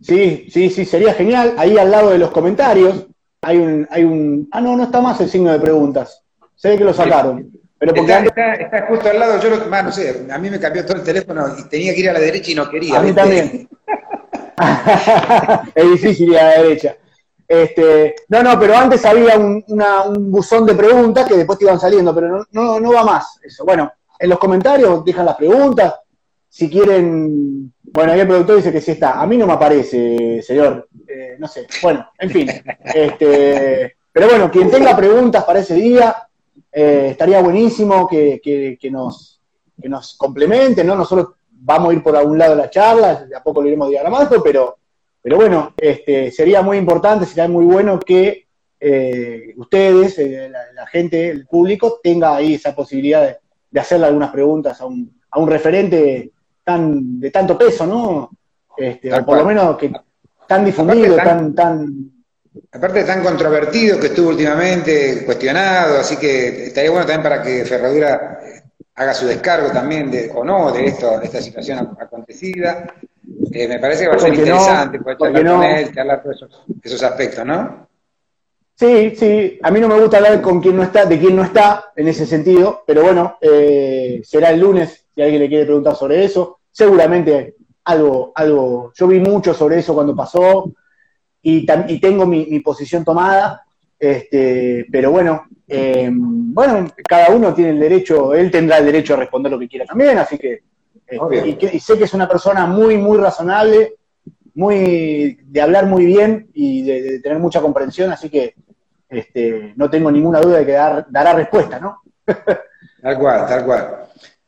[0.00, 1.54] Sí, sí, sí, sería genial.
[1.56, 3.06] Ahí al lado de los comentarios
[3.40, 4.48] hay un, hay un.
[4.50, 6.24] Ah, no, no está más el signo de preguntas.
[6.56, 7.52] Se ve que lo sacaron.
[7.78, 10.86] Pero porque está, está, justo al lado, yo lo, no sé, a mí me cambió
[10.86, 12.98] todo el teléfono y tenía que ir a la derecha y no quería.
[12.98, 13.68] A mí también.
[15.74, 16.96] es difícil ir a la derecha.
[17.52, 19.62] Este, no, no, pero antes había un,
[20.30, 23.62] buzón de preguntas que después te iban saliendo, pero no, va más eso.
[23.66, 25.96] Bueno, en los comentarios dejan las preguntas.
[26.48, 27.70] Si quieren.
[27.82, 29.20] Bueno, ahí el productor dice que sí está.
[29.20, 30.88] A mí no me aparece, señor.
[31.06, 31.66] Eh, no sé.
[31.82, 32.48] Bueno, en fin.
[32.84, 36.26] Este, pero bueno, quien tenga preguntas para ese día,
[36.72, 39.42] eh, estaría buenísimo que, nos,
[39.78, 40.94] que nos complementen, ¿no?
[40.94, 43.90] Nosotros vamos a ir por algún lado de la charla, de a poco lo iremos
[43.90, 44.78] diagramando, pero,
[45.22, 48.46] pero bueno, este, sería muy importante, sería muy bueno que
[48.80, 50.18] eh, ustedes,
[50.74, 53.36] la, gente, el público, tenga ahí esa posibilidad de,
[53.70, 56.32] de hacerle algunas preguntas a un, a un referente
[56.64, 58.30] tan de tanto peso, ¿no?
[58.76, 59.92] Este, o por lo menos que
[60.46, 62.12] tan difundido, tan, tan,
[62.70, 68.40] Aparte tan controvertido que estuvo últimamente, cuestionado, así que estaría bueno también para que Ferradura
[68.94, 72.86] haga su descargo también de, o no de esto, de esta situación acontecida.
[73.52, 76.64] Eh, me parece que va a ser interesante poder charlar con él, charlar todos esos,
[76.82, 77.88] esos aspectos, ¿no?
[78.74, 81.44] Sí, sí, a mí no me gusta hablar con quien no está, de quién no
[81.44, 85.94] está en ese sentido, pero bueno, eh, será el lunes si alguien le quiere preguntar
[85.94, 86.58] sobre eso.
[86.70, 90.72] Seguramente algo, algo, yo vi mucho sobre eso cuando pasó
[91.42, 93.64] y, y tengo mi, posición tomada,
[94.02, 99.18] este, pero bueno, eh, bueno, cada uno tiene el derecho, él tendrá el derecho a
[99.18, 100.64] responder lo que quiera también, así que,
[101.06, 103.94] este, y, sé que es una persona muy, muy razonable,
[104.54, 108.56] muy de hablar muy bien y de tener mucha comprensión, así que
[109.08, 112.02] este, no tengo ninguna duda de que dará respuesta, ¿no?
[112.26, 113.98] tal cual, tal cual.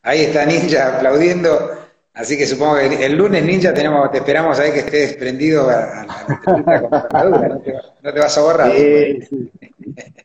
[0.03, 1.84] Ahí está Ninja aplaudiendo,
[2.15, 6.05] así que supongo que el, lunes Ninja tenemos, te esperamos ahí que estés prendido a,
[6.05, 8.71] la no, te, no te vas a borrar.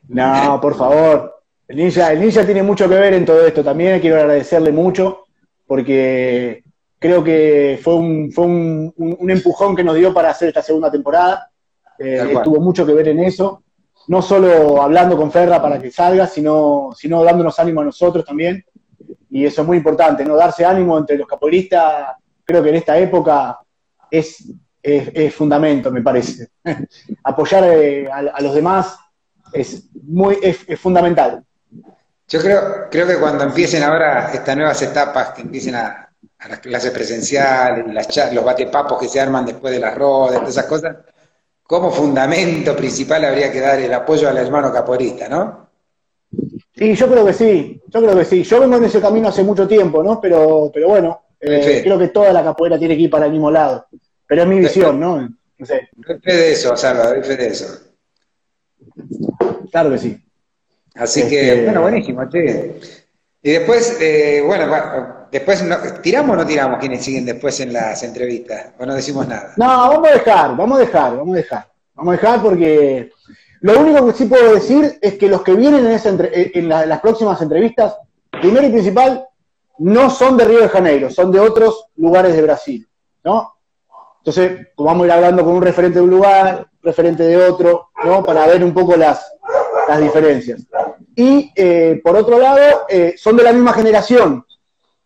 [0.09, 1.42] No, por favor.
[1.68, 5.24] El ninja, el ninja tiene mucho que ver en todo esto también, quiero agradecerle mucho,
[5.66, 6.64] porque
[6.98, 11.50] creo que fue un, fue un, empujón que nos dio para hacer esta segunda temporada.
[11.98, 13.62] Eh, tuvo mucho que ver en eso
[14.11, 18.64] no solo hablando con Ferra para que salga, sino, sino dándonos ánimo a nosotros también.
[19.31, 20.37] Y eso es muy importante, ¿no?
[20.37, 23.59] Darse ánimo entre los capoeiristas, creo que en esta época
[24.11, 24.45] es,
[24.83, 26.49] es, fundamento, me parece.
[27.25, 28.99] Apoyar eh, a, los demás
[29.53, 31.45] es, muy, es, fundamental.
[32.29, 36.09] Yo creo, creo que cuando empiecen ahora estas nuevas etapas, que empiecen a,
[36.49, 40.64] las clases presenciales, las, los batepapos que se arman después de las rodas, todas esas
[40.64, 40.97] cosas,
[41.62, 45.69] como fundamento principal habría que dar el apoyo al hermano caporista, ¿no?
[46.81, 48.43] Sí, yo creo que sí, yo creo que sí.
[48.43, 50.19] Yo vengo en ese camino hace mucho tiempo, ¿no?
[50.19, 53.51] Pero, pero bueno, eh, creo que toda la capoeira tiene que ir para el mismo
[53.51, 53.87] lado.
[54.27, 55.29] Pero es mi visión, ¿no?
[55.59, 55.90] No sé.
[56.23, 57.66] fe de eso, Salva, fe de eso.
[59.71, 60.25] Claro que sí.
[60.95, 62.81] Así que, este, bueno, buenísimo, che.
[63.43, 65.62] Y después, eh, bueno, después,
[66.01, 68.73] ¿tiramos o no tiramos quienes siguen después en las entrevistas?
[68.79, 69.53] ¿O no decimos nada?
[69.59, 71.66] No, vamos a dejar, vamos a dejar, vamos a dejar.
[71.95, 73.11] Vamos a dejar porque
[73.61, 77.40] lo único que sí puedo decir es que los que vienen en, en las próximas
[77.42, 77.96] entrevistas,
[78.31, 79.27] primero y principal,
[79.79, 82.88] no son de Río de Janeiro, son de otros lugares de Brasil,
[83.25, 83.55] ¿no?
[84.18, 88.23] Entonces, vamos a ir hablando con un referente de un lugar, referente de otro, ¿no?
[88.23, 89.33] Para ver un poco las,
[89.88, 90.66] las diferencias.
[91.16, 94.44] Y eh, por otro lado, eh, son de la misma generación,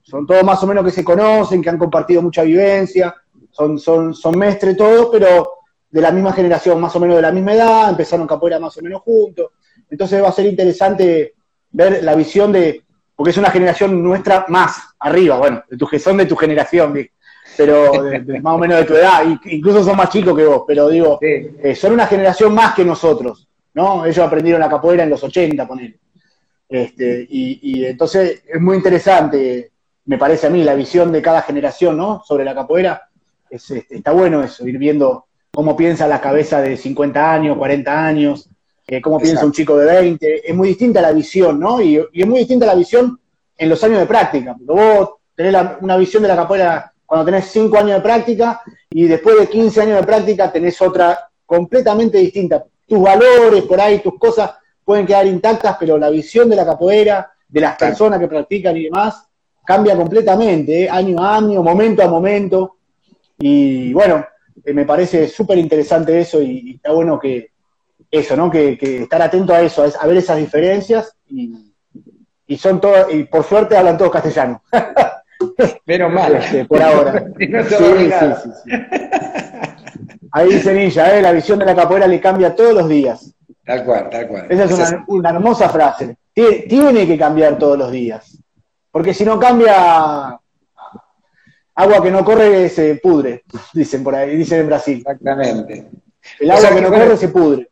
[0.02, 3.14] son todos más o menos que se conocen, que han compartido mucha vivencia,
[3.50, 5.53] son, son, son mestre todos, pero
[5.94, 8.82] de la misma generación, más o menos de la misma edad, empezaron capoeira más o
[8.82, 9.52] menos juntos.
[9.88, 11.34] Entonces va a ser interesante
[11.70, 12.82] ver la visión de,
[13.14, 16.98] porque es una generación nuestra más arriba, bueno, de tu, son de tu generación,
[17.56, 17.92] pero
[18.42, 21.76] más o menos de tu edad, incluso son más chicos que vos, pero digo, eh,
[21.76, 24.04] son una generación más que nosotros, ¿no?
[24.04, 25.94] Ellos aprendieron la capoeira en los 80, poner.
[26.68, 29.70] Este, y, entonces es muy interesante,
[30.06, 32.20] me parece a mí, la visión de cada generación, ¿no?
[32.26, 33.10] Sobre la capoeira.
[33.48, 38.48] Este, está bueno eso, ir viendo cómo piensa la cabeza de 50 años, 40 años,
[38.86, 40.50] eh, cómo piensa un chico de 20.
[40.50, 41.80] Es muy distinta la visión, ¿no?
[41.80, 43.18] Y, es muy distinta la visión
[43.56, 44.56] en los años de práctica.
[44.60, 49.38] vos tenés una visión de la capoeira cuando tenés 5 años de práctica y después
[49.38, 52.64] de 15 años de práctica tenés otra completamente distinta.
[52.86, 54.52] Tus valores, por ahí, tus cosas
[54.84, 58.84] pueden quedar intactas, pero la visión de la capoeira, de las personas que practican y
[58.84, 59.24] demás,
[59.64, 60.90] cambia completamente, ¿eh?
[60.90, 62.76] año a año, momento a momento.
[63.38, 64.24] Y bueno,
[64.64, 67.50] me parece súper interesante eso y, está bueno que
[68.10, 68.50] eso, ¿no?
[68.50, 73.76] Que, estar atento a eso, a, ver esas diferencias y, son todos, y por suerte
[73.76, 74.62] hablan todos castellano.
[75.86, 76.34] Menos mal.
[76.36, 77.26] Este, por ahora.
[77.38, 78.78] sí, sí, sí,
[80.32, 81.22] Ahí dice Ninja, ¿eh?
[81.22, 83.34] la visión de la capoeira le cambia todos los días.
[83.64, 84.46] Tal cual, tal cual.
[84.50, 86.16] Esa es una, hermosa frase.
[86.32, 88.36] Tiene, que cambiar todos los días.
[88.90, 90.38] Porque si no cambia,
[91.74, 94.98] agua que no corre se pudre, dicen por ahí, dicen en Brasil.
[94.98, 95.86] Exactamente.
[96.40, 97.68] El agua que, no corre se pudre.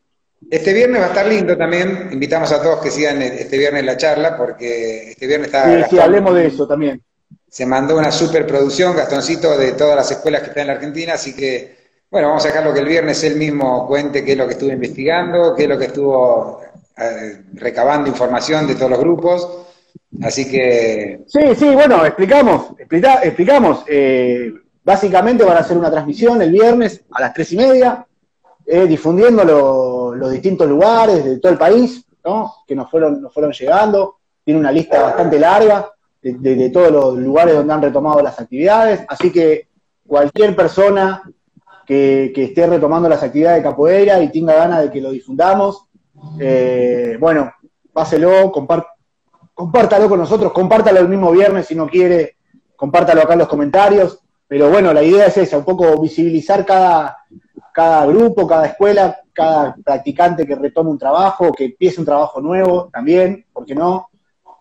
[0.51, 2.09] Este viernes va a estar lindo también.
[2.13, 5.85] Invitamos a todos que sigan este viernes la charla, porque este viernes está.
[5.85, 7.03] Sí, sí, hablemos de eso también.
[7.49, 11.35] Se mandó una superproducción, Gastoncito, de todas las escuelas que están en la Argentina, así
[11.35, 14.53] que bueno, vamos a dejarlo que el viernes él mismo cuente qué es lo que
[14.53, 16.61] estuvo investigando, qué es lo que estuvo
[16.95, 19.49] eh, recabando información de todos los grupos.
[20.21, 21.23] Así que.
[21.27, 23.85] Sí, sí, bueno, explicamos, explicamos.
[23.87, 24.53] Eh,
[24.85, 28.07] básicamente van a hacer una transmisión el viernes a las tres y media,
[28.67, 32.53] eh, difundiendo los distintos lugares de todo el país, ¿no?
[32.67, 34.17] Que nos fueron, nos fueron llegando.
[34.45, 35.89] Tiene una lista bastante larga
[36.21, 39.05] de, de todos los lugares donde han retomado las actividades.
[39.09, 39.69] Así que
[40.07, 41.23] cualquier persona
[41.87, 45.87] que, esté retomando las actividades de capoeira y tenga ganas de que lo difundamos,
[46.39, 47.53] eh, bueno,
[47.93, 48.51] páselo,
[49.55, 52.37] compártalo con nosotros, compártalo el mismo viernes si no quiere,
[52.77, 57.17] compártalo acá en los comentarios, pero bueno, la idea es esa, un poco visibilizar cada,
[57.73, 62.91] cada grupo, cada escuela, cada practicante que retome un trabajo, que empiece un trabajo nuevo
[62.93, 64.11] también, ¿por qué no?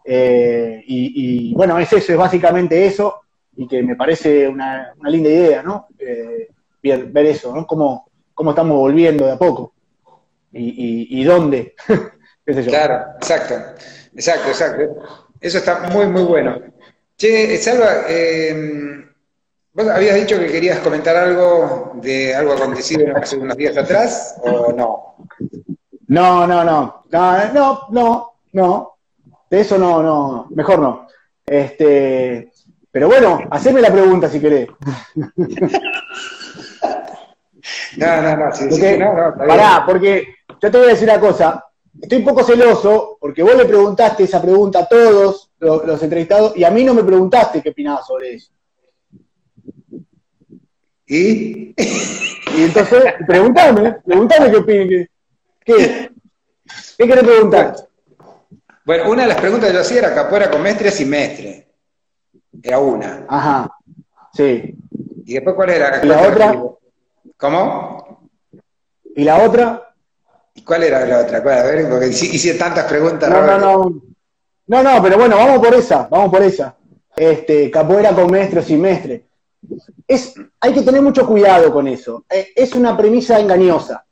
[0.03, 3.21] Eh, y, bueno, es eso, es básicamente eso,
[3.55, 5.87] y que me parece una, linda idea, ¿no?
[5.99, 6.49] Eh,
[6.81, 7.67] ver, eso, ¿no?
[7.67, 9.73] Cómo, cómo estamos volviendo de a poco
[10.51, 11.75] y, y, dónde.
[12.43, 13.53] Claro, exacto,
[14.15, 14.83] exacto, exacto.
[15.39, 16.59] Eso está muy, muy bueno.
[17.17, 19.05] Che, Salva, eh,
[19.73, 24.71] ¿vos habías dicho que querías comentar algo de algo acontecido hace unos días atrás o
[24.73, 25.15] no?
[26.07, 28.97] No, no, no, no, no, no, no.
[29.49, 31.07] De eso no, no, mejor no.
[31.45, 32.51] Este,
[32.91, 34.69] pero bueno, haceme la pregunta si querés.
[37.97, 38.69] No, no, no, sí,
[39.37, 41.63] Pará, porque yo te voy a decir una cosa.
[41.99, 46.63] Estoy un poco celoso porque vos le preguntaste esa pregunta a todos los, entrevistados y
[46.63, 48.51] a mí no me preguntaste qué opinaba sobre eso.
[51.07, 51.75] ¿Y?
[52.53, 55.07] Y entonces, pregúntame, pregúntame qué opinas.
[55.63, 56.11] ¿Qué?
[56.97, 57.75] ¿Qué querés preguntar?
[58.83, 61.67] Bueno, una de las preguntas que yo hacía era capoeira con mestre y sin mestre.
[62.61, 63.25] Era una.
[63.29, 63.71] Ajá,
[64.33, 64.75] sí.
[65.25, 66.03] ¿Y después cuál era?
[66.03, 66.61] la otra?
[67.37, 68.29] ¿Cómo?
[69.15, 69.90] ¿Y la otra?
[70.53, 71.37] ¿Y cuál era la otra?
[71.37, 73.29] A ver, porque hice tantas preguntas.
[73.29, 74.01] No, no, no.
[74.67, 76.75] No, no, pero bueno, vamos por esa, vamos por esa.
[77.15, 79.25] Este, capoeira con maestro o sin mestre.
[80.07, 82.25] Es, hay que tener mucho cuidado con eso.
[82.29, 84.05] Eh, es una premisa engañosa.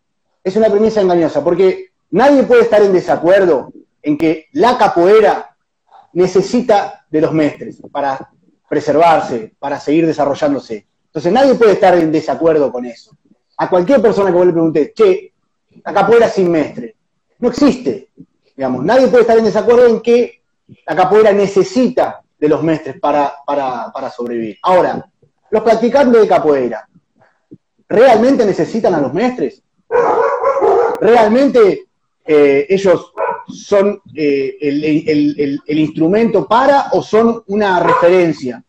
[0.44, 3.72] Es una premisa engañosa, porque nadie puede estar en desacuerdo
[4.02, 5.56] en que la capoeira
[6.14, 8.30] necesita de los mestres para
[8.68, 10.88] preservarse, para seguir desarrollándose.
[11.06, 13.12] Entonces nadie puede estar en desacuerdo con eso.
[13.58, 15.34] A cualquier persona que vos le preguntes, che,
[15.84, 16.96] la capoeira sin mestre,
[17.40, 18.10] no existe.
[18.56, 20.42] Digamos, nadie puede estar en desacuerdo en que
[20.86, 24.58] la capoeira necesita de los mestres para, para, sobrevivir.
[24.64, 25.06] Ahora,
[25.50, 26.88] los practicantes de capoeira,
[27.88, 29.62] ¿realmente necesitan a los mestres?
[31.02, 31.88] ¿Realmente
[32.26, 33.14] eh, ellos
[33.48, 38.64] son eh, el, instrumento para o son una referencia?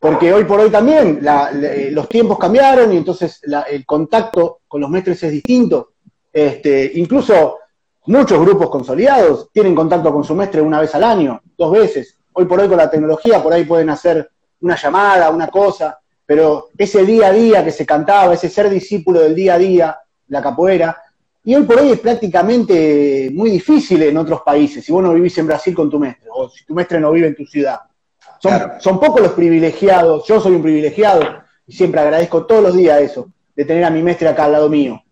[0.00, 4.88] Porque hoy por hoy también eh, los tiempos cambiaron y entonces el contacto con los
[4.88, 5.92] maestros es distinto.
[6.32, 7.58] Este, incluso
[8.06, 12.18] muchos grupos consolidados tienen contacto con su maestro una vez al año, dos veces.
[12.32, 14.30] Hoy por hoy con la tecnología por ahí pueden hacer
[14.62, 19.20] una llamada, una cosa, pero ese día a día que se cantaba, ese ser discípulo
[19.20, 20.96] del día a día, la capoeira,
[21.44, 25.36] y hoy por hoy es prácticamente muy difícil en otros países, si vos no vivís
[25.36, 27.80] en Brasil con tu mestre, o si tu mestre no vive en tu ciudad.
[28.40, 31.22] Son, son pocos los privilegiados, yo soy un privilegiado,
[31.66, 34.68] y siempre agradezco todos los días eso, de tener a mi mestre acá al lado
[34.68, 35.02] mío,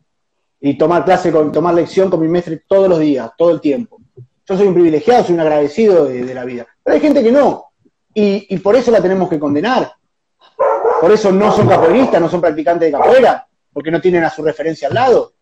[0.61, 3.99] y tomar clase, con, tomar lección con mi mestre todos los días, todo el tiempo.
[4.47, 6.67] Yo soy un privilegiado, soy un agradecido de, la vida.
[6.83, 7.67] Pero hay gente que no,
[8.15, 9.93] y, y por eso la tenemos que condenar.
[11.01, 14.43] Por eso no son capoeiristas, no son practicantes de capoeira, porque no tienen a su
[14.43, 15.35] referencia al lado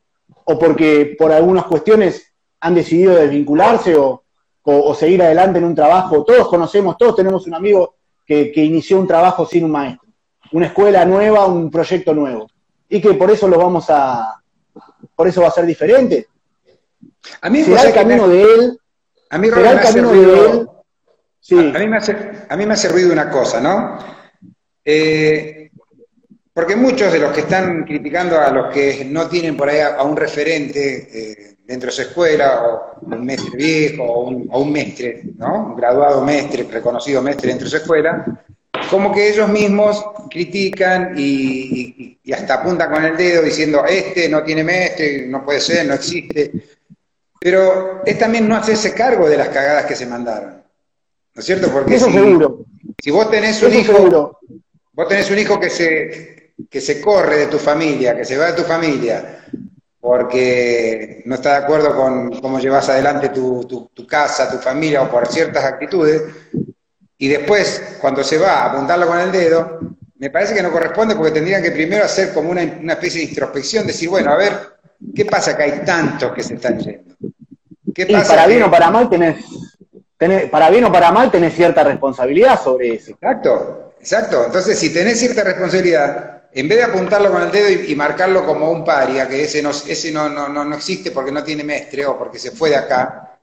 [0.44, 4.24] o porque por algunas cuestiones han decidido desvincularse o,
[4.94, 6.24] seguir adelante en un trabajo.
[6.24, 10.08] Todos conocemos, todos tenemos un amigo que, inició un trabajo sin un maestro,
[10.52, 12.50] una escuela nueva, un proyecto nuevo,
[12.88, 14.42] y que por eso lo vamos a,
[15.14, 16.28] por eso va a ser diferente.
[17.40, 18.80] A mí será el camino de él,
[19.30, 20.68] a mí será el camino de él.
[21.40, 21.72] Sí.
[21.74, 22.16] A, mí me hace,
[22.48, 23.98] a mí me hace ruido una cosa, ¿no?
[24.84, 25.70] Eh,
[26.52, 30.02] porque muchos de los que están criticando a los que no tienen por ahí a,
[30.02, 35.22] un referente eh, dentro de su escuela, o un mestre viejo, o un, o mestre,
[35.36, 35.66] ¿no?
[35.66, 38.24] Un graduado mestre, reconocido mestre dentro de su escuela,
[38.90, 44.62] como que ellos mismos critican y, hasta apuntan con el dedo diciendo, este no tiene
[44.62, 46.52] mestre, no puede ser, no existe.
[47.40, 50.62] Pero es también no hacerse cargo de las cagadas que se mandaron.
[51.34, 51.70] ¿No es cierto?
[51.70, 52.10] Porque si,
[53.02, 54.40] si vos tenés un hijo,
[54.92, 56.36] vos tenés un hijo que se
[56.70, 59.44] que se corre de tu familia, que se va de tu familia,
[60.06, 65.26] porque no está de acuerdo con cómo llevas adelante tu, casa, tu familia o por
[65.26, 66.22] ciertas actitudes,
[67.18, 69.80] y después, cuando se va a apuntarlo con el dedo,
[70.18, 73.84] me parece que no corresponde porque tendrían que primero hacer como una, especie de introspección,
[73.84, 74.52] decir, bueno, a ver,
[75.12, 77.16] ¿qué pasa que hay tantos que se están yendo?
[77.92, 79.44] ¿Qué pasa para bien o para mal tenés,
[80.52, 83.10] para bien o para mal tenés cierta responsabilidad sobre eso.
[83.10, 84.44] Exacto, exacto.
[84.46, 88.70] Entonces, si tenés cierta responsabilidad, en vez de apuntarlo con el dedo y, marcarlo como
[88.70, 92.16] un paria, que ese, no, ese no, no, no, existe porque no tiene mestre o
[92.16, 93.38] porque se fue de acá,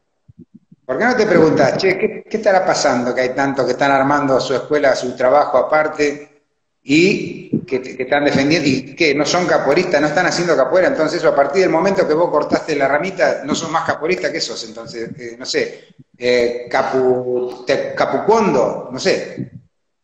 [0.84, 4.40] ¿por qué no te preguntas, che, ¿qué, estará pasando que hay tantos que están armando
[4.40, 6.42] su escuela, su trabajo aparte
[6.82, 10.88] y que, están defendiendo y que no son caporistas, no están haciendo capoeira?
[10.88, 14.40] Entonces, a partir del momento que vos cortaste la ramita, no son más caporistas que
[14.40, 14.68] esos.
[14.68, 15.86] Entonces, eh, no sé,
[16.18, 17.64] eh, capu,
[17.96, 19.52] capucondo, no sé.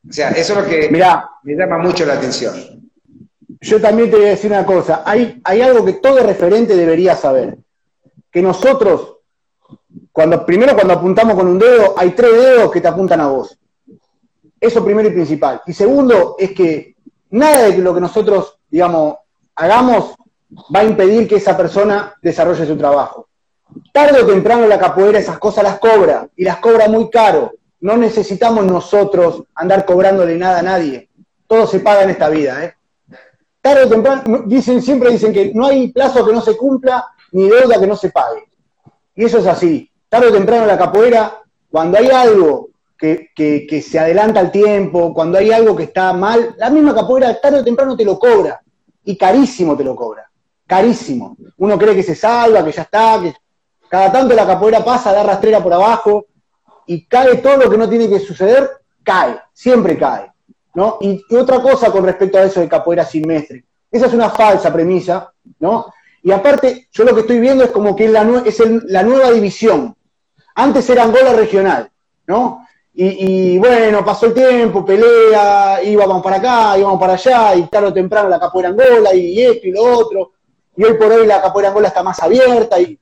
[0.08, 2.80] O sea, eso es lo que me llama mucho la atención
[3.62, 7.58] yo también te voy a decir una cosa, hay, algo que todo referente debería saber,
[8.32, 9.18] que nosotros,
[10.12, 13.58] cuando, primero cuando apuntamos con un dedo, hay tres dedos que te apuntan a vos.
[14.60, 15.62] Eso primero y principal.
[15.66, 16.96] Y segundo es que
[17.32, 19.16] nada de lo que nosotros, digamos,
[19.56, 20.16] hagamos
[20.74, 23.28] va a impedir que esa persona desarrolle su trabajo.
[23.94, 27.54] Tarde o temprano la capoeira esas cosas las cobra, y las cobra muy caro.
[27.82, 31.10] No necesitamos nosotros andar cobrándole nada a nadie.
[31.48, 32.74] Todo se paga en esta vida, ¿eh?
[33.62, 37.50] Tarde o temprano, dicen, siempre dicen que no hay plazo que no se cumpla ni
[37.50, 38.50] deuda que no se pague.
[39.16, 39.92] Y eso es así.
[40.08, 45.52] Tarde o temprano la capoeira, cuando hay algo que, se adelanta al tiempo, cuando hay
[45.52, 48.62] algo que está mal, la misma capoeira tarde o temprano te lo cobra.
[49.04, 50.30] Y carísimo te lo cobra.
[50.66, 51.36] Carísimo.
[51.58, 53.34] Uno cree que se salva, que ya está, que
[53.88, 56.28] cada tanto la capoeira pasa, da rastrera por abajo
[56.86, 58.70] y cae todo lo que no tiene que suceder,
[59.04, 60.32] cae, siempre cae.
[60.74, 60.98] ¿No?
[61.02, 63.66] Y, otra cosa con respecto a eso de capoeira sin mestre.
[63.92, 65.94] Esa es una falsa premisa, ¿no?
[66.22, 68.24] Y aparte, yo lo que estoy viendo es como que es la,
[68.86, 69.96] la nueva división.
[70.56, 71.90] Antes era Angola regional,
[72.28, 72.66] ¿no?
[73.02, 77.94] Y, bueno, pasó el tiempo, pelea, íbamos para acá, íbamos para allá, y tarde o
[77.94, 80.32] temprano la capoeira Angola, y esto y lo otro.
[80.76, 83.00] Y hoy por hoy la capoeira Angola está más abierta, y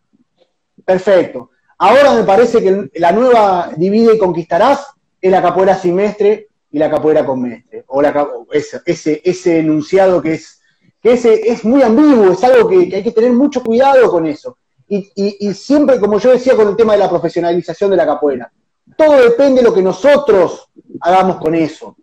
[0.86, 1.50] perfecto.
[1.80, 4.88] Ahora me parece que la nueva divide y conquistarás
[5.20, 10.22] es la capoeira sin mestre, y la capoeira con mestre, o la, ese, ese enunciado
[10.22, 10.62] que es,
[11.02, 14.58] que ese es muy ambiguo, es algo que, hay que tener mucho cuidado con eso.
[14.90, 18.52] Y, y, siempre, como yo decía con el tema de la profesionalización de la capoeira,
[18.96, 20.70] todo depende de lo que nosotros
[21.02, 21.98] hagamos con eso.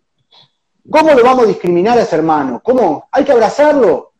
[0.87, 2.61] ¿Cómo lo vamos a discriminar a ese hermano?
[2.63, 3.07] ¿Cómo?
[3.11, 4.13] Hay que abrazarlo,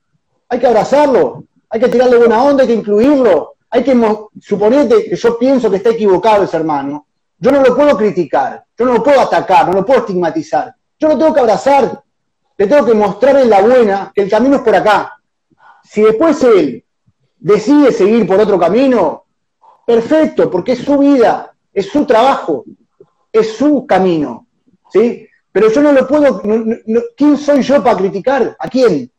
[0.49, 3.95] hay que abrazarlo, hay que tirarle buena onda, hay que incluirlo, hay que
[4.41, 7.05] suponerte que yo pienso que está equivocado ese hermano,
[7.37, 10.75] yo no lo puedo criticar, yo no lo puedo atacar, no lo puedo estigmatizar.
[10.99, 12.03] Yo lo tengo que abrazar,
[12.57, 15.17] le tengo que mostrar en la buena que el camino es por acá.
[15.83, 16.83] Si después él
[17.37, 19.25] decide seguir por otro camino,
[19.85, 22.65] perfecto, porque es su vida, es su trabajo,
[23.31, 24.47] es su camino.
[24.91, 25.27] ¿sí?
[25.51, 26.41] Pero yo no lo puedo.
[27.15, 28.55] ¿Quién soy yo para criticar?
[28.59, 29.11] ¿A quién?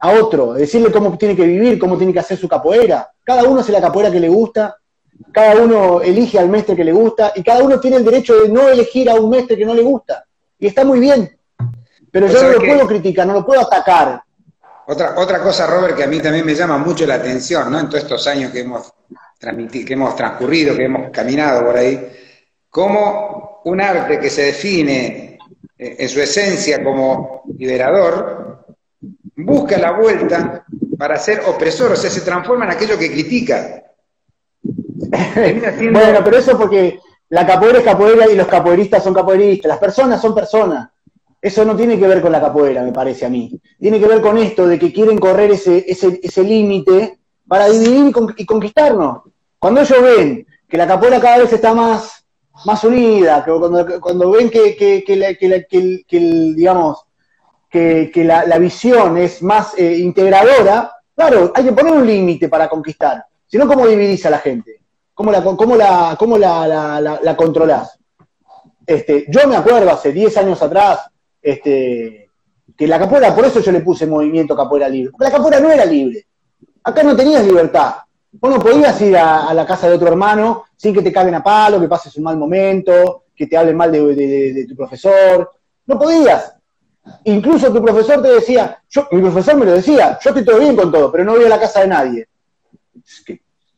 [0.00, 3.10] A otro, decirle cómo tiene que vivir, cómo tiene que hacer su capoeira.
[3.22, 4.76] Cada uno hace la capoeira que le gusta
[5.32, 8.48] cada uno elige al mestre que le gusta y cada uno tiene el derecho de
[8.48, 10.24] no elegir a un mestre que no le gusta.
[10.58, 11.36] Y está muy bien.
[12.10, 14.22] Pero yo no lo puedo criticar, no lo puedo atacar.
[14.86, 17.80] Otra, otra cosa, Robert, que a mí también me llama mucho la atención, ¿no?
[17.80, 18.92] En todos estos años que hemos,
[19.38, 22.08] transmitido, que hemos transcurrido, que hemos caminado por ahí,
[22.70, 25.38] cómo un arte que se define
[25.78, 28.64] eh, en su esencia como liberador,
[29.36, 30.64] busca la vuelta
[30.96, 33.82] para ser opresor, o sea, se transforma en aquello que critica.
[35.92, 36.98] bueno, pero eso porque
[37.28, 40.88] la capoeira es capoeira y los capoeiristas son capoeiristas, las personas son personas.
[41.40, 43.60] Eso no tiene que ver con la capoeira, me parece a mí.
[43.78, 48.46] Tiene que ver con esto de que quieren correr ese, ese, límite para dividir y,
[48.46, 49.22] conquistarnos.
[49.58, 52.24] Cuando ellos ven que la capoeira cada vez está más,
[52.64, 53.50] más unida, que
[54.00, 56.18] cuando, ven que, que, que,
[56.56, 57.04] digamos,
[57.68, 63.26] que, la, visión es más eh, integradora, claro, hay que poner un límite para conquistar.
[63.46, 64.83] Si no, ¿cómo dividís a la gente?
[65.14, 67.98] ¿Cómo la, cómo la, cómo la, la controlás?
[68.86, 71.08] Este, yo me acuerdo hace 10 años atrás,
[71.40, 72.30] este,
[72.76, 75.70] que la capoeira, por eso yo le puse movimiento capoeira libre, porque la capoeira no
[75.70, 76.26] era libre.
[76.82, 77.94] Acá no tenías libertad.
[78.32, 81.42] Vos no podías ir a, la casa de otro hermano sin que te caguen a
[81.42, 85.50] palo, que pases un mal momento, que te hablen mal de, tu profesor.
[85.86, 86.52] No podías.
[87.24, 90.74] Incluso tu profesor te decía, yo, mi profesor me lo decía, yo estoy todo bien
[90.74, 92.28] con todo, pero no voy a la casa de nadie.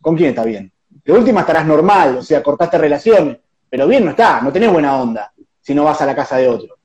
[0.00, 0.72] ¿Con quién está bien?
[1.06, 3.38] De última estarás normal, o sea, cortaste relaciones,
[3.70, 6.48] pero bien no está, no tenés buena onda si no vas a la casa de
[6.48, 6.76] otro.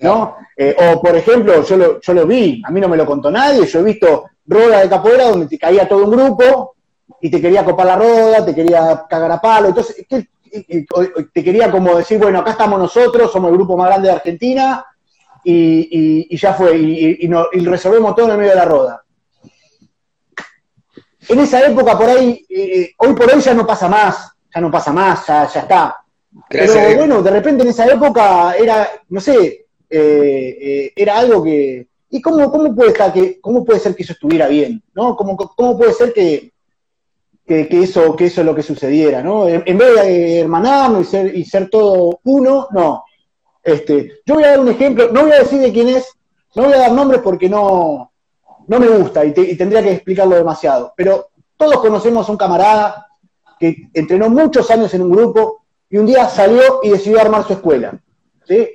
[0.00, 0.36] ¿no?
[0.56, 3.30] Eh, o, por ejemplo, yo lo, yo lo vi, a mí no me lo contó
[3.30, 6.74] nadie, yo he visto roda de capoeira donde te caía todo un grupo
[7.20, 11.96] y te quería copar la roda, te quería cagar a palo, entonces te quería como
[11.96, 14.84] decir, bueno, acá estamos nosotros, somos el grupo más grande de Argentina
[15.44, 17.28] y, ya fue, y,
[17.64, 19.04] resolvemos todo en el medio de la roda.
[21.30, 24.68] En esa época, por ahí, eh, hoy por hoy ya no pasa más, ya no
[24.68, 25.96] pasa más, ya, ya está.
[26.48, 31.86] Pero bueno, de repente en esa época era, no sé, eh, eh, era algo que...
[32.10, 34.82] ¿Y cómo, cómo, puede estar que, cómo puede ser que eso estuviera bien?
[34.92, 35.14] ¿no?
[35.14, 36.52] ¿Cómo, cómo puede ser que,
[37.46, 39.22] que, eso, que eso es lo que sucediera?
[39.22, 39.48] ¿no?
[39.48, 43.04] En, vez de hermanarnos y ser, y ser todo uno, no.
[43.62, 46.08] Este, yo voy a dar un ejemplo, no voy a decir de quién es,
[46.56, 48.09] no voy a dar nombres porque no,
[48.70, 53.08] no me gusta y, tendría que explicarlo demasiado, pero todos conocemos a un camarada
[53.58, 57.54] que entrenó muchos años en un grupo y un día salió y decidió armar su
[57.54, 57.98] escuela.
[58.46, 58.68] ¿sí?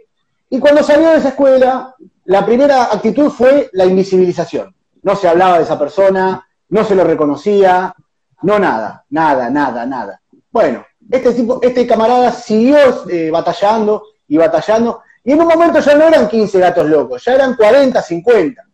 [0.49, 4.75] Y cuando salió de esa escuela, la primera actitud fue la invisibilización.
[5.01, 7.95] No se hablaba de esa persona, no se lo reconocía,
[8.41, 10.21] no nada, nada, nada, nada.
[10.51, 15.95] Bueno, este tipo, este camarada siguió eh, batallando y batallando, y en un momento ya
[15.95, 18.65] no eran 15 gatos locos, ya eran 40, 50.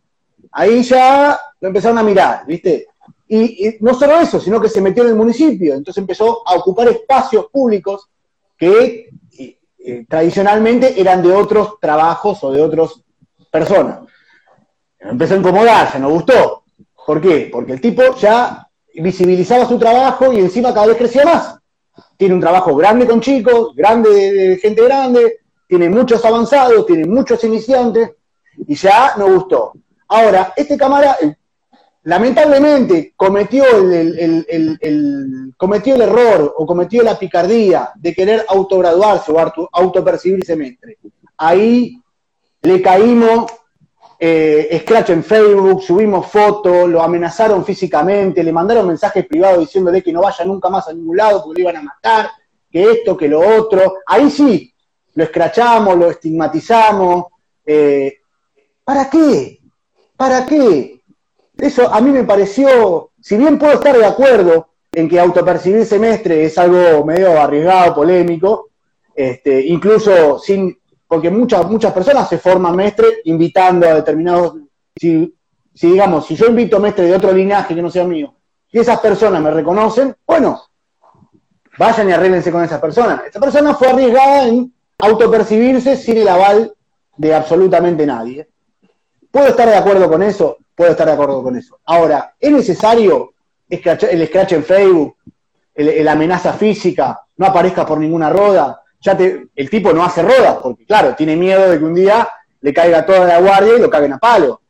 [0.51, 2.87] Ahí ya lo empezaron a mirar, ¿viste?
[3.27, 6.89] Y, no solo eso, sino que se metió en el municipio, entonces empezó a ocupar
[6.89, 8.09] espacios públicos
[8.57, 9.09] que
[9.83, 13.01] eh, tradicionalmente eran de otros trabajos o de otras
[13.49, 14.01] personas.
[14.99, 16.63] Empezó a incomodar, se nos gustó.
[17.05, 17.49] ¿Por qué?
[17.51, 21.57] Porque el tipo ya visibilizaba su trabajo y encima cada vez crecía más.
[22.17, 27.43] Tiene un trabajo grande con chicos, grande de, gente grande, tiene muchos avanzados, tiene muchos
[27.43, 28.11] iniciantes
[28.67, 29.73] y ya nos gustó.
[30.13, 31.15] Ahora, este cámara,
[32.03, 40.51] lamentablemente cometió el, cometió el error o cometió la picardía de querer autograduarse o autopercibirse
[40.51, 40.97] semestre.
[41.37, 41.97] Ahí
[42.61, 43.53] le caímos
[44.19, 50.11] eh, scratch en Facebook, subimos fotos, lo amenazaron físicamente, le mandaron mensajes privados diciéndole que
[50.11, 52.31] no vaya nunca más a ningún lado porque lo iban a matar,
[52.69, 53.99] que esto, que lo otro.
[54.05, 54.73] Ahí sí,
[55.13, 57.27] lo escrachamos, lo estigmatizamos.
[57.65, 58.17] Eh,
[58.83, 59.60] ¿Para qué?
[60.21, 61.01] ¿Para qué?
[61.57, 66.45] Eso a mí me pareció, si bien puedo estar de acuerdo en que autopercibir semestre
[66.45, 68.69] es algo medio arriesgado, polémico,
[69.15, 74.57] este, incluso sin, porque muchas, muchas personas se forman mestre invitando a determinados,
[74.95, 75.35] si,
[75.73, 78.35] si digamos, si yo invito a mestre de otro linaje que no sea mío,
[78.71, 80.61] y esas personas me reconocen, bueno,
[81.79, 83.23] vayan y arréglense con esas personas.
[83.25, 86.75] Esta persona fue arriesgada en autopercibirse sin el aval
[87.17, 88.51] de absolutamente nadie.
[89.31, 90.57] ¿Puedo estar de acuerdo con eso?
[90.81, 91.79] puedo estar de acuerdo con eso.
[91.85, 93.33] Ahora, ¿es necesario
[93.69, 95.15] el scratch en Facebook,
[95.75, 98.81] la amenaza física, no aparezca por ninguna roda?
[98.99, 102.27] Ya te, el tipo no hace rodas, porque claro, tiene miedo de que un día
[102.61, 104.61] le caiga toda la guardia y lo caguen a palo.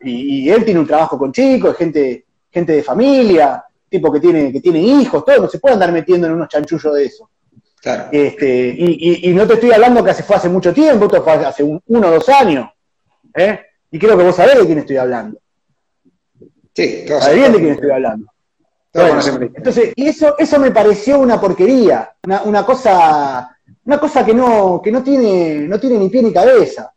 [0.00, 4.60] Y, él tiene un trabajo con chicos, gente, gente de familia, tipo que tiene, que
[4.60, 7.30] tiene hijos, todo, no se puede andar metiendo en unos chanchullos de eso.
[8.10, 11.62] Este, y, no te estoy hablando que hace, fue hace mucho tiempo, esto fue hace
[11.62, 12.70] uno o dos años.
[13.36, 13.60] ¿eh?
[13.90, 15.38] Y creo que vos sabés de quién estoy hablando.
[16.74, 17.32] Sí, todos.
[17.34, 18.26] bien de quién estoy hablando.
[19.56, 22.14] entonces, y eso, eso me pareció una porquería,
[22.44, 26.92] una, cosa, una cosa que no, que no tiene, no tiene ni pie ni cabeza.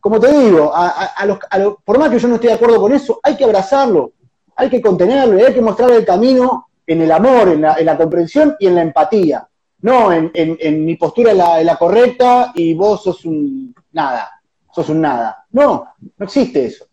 [0.00, 1.38] como te digo, a, los,
[1.84, 4.12] por más que yo no esté de acuerdo con eso, hay que abrazarlo,
[4.56, 8.56] hay que contenerlo y hay que mostrarle el camino en el amor, en la, comprensión
[8.58, 9.46] y en la empatía.
[9.82, 11.30] No en, mi postura
[11.60, 14.39] es la, correcta y vos sos un nada,
[14.72, 15.44] sos un nada.
[15.50, 16.86] No, no existe eso.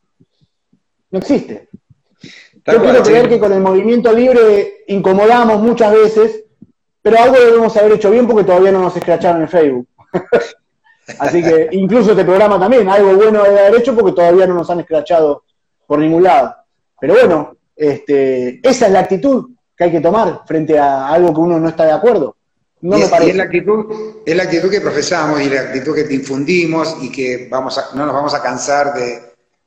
[1.12, 1.70] No existe.
[2.66, 6.44] Yo quiero creer que con el movimiento libre incomodamos muchas veces,
[7.02, 9.88] pero algo debemos haber hecho bien porque todavía no nos escracharon en Facebook.
[11.20, 14.70] Así que incluso este programa también, algo bueno debe haber hecho porque todavía no nos
[14.70, 15.44] han escrachado
[15.86, 16.54] por ningún lado.
[17.00, 21.40] Pero bueno, este, esa es la actitud que hay que tomar frente a algo que
[21.40, 22.36] uno no está de acuerdo.
[22.80, 26.98] No es, la actitud, es la actitud que profesamos y la actitud que te infundimos
[27.02, 29.20] y que vamos no nos vamos a cansar de,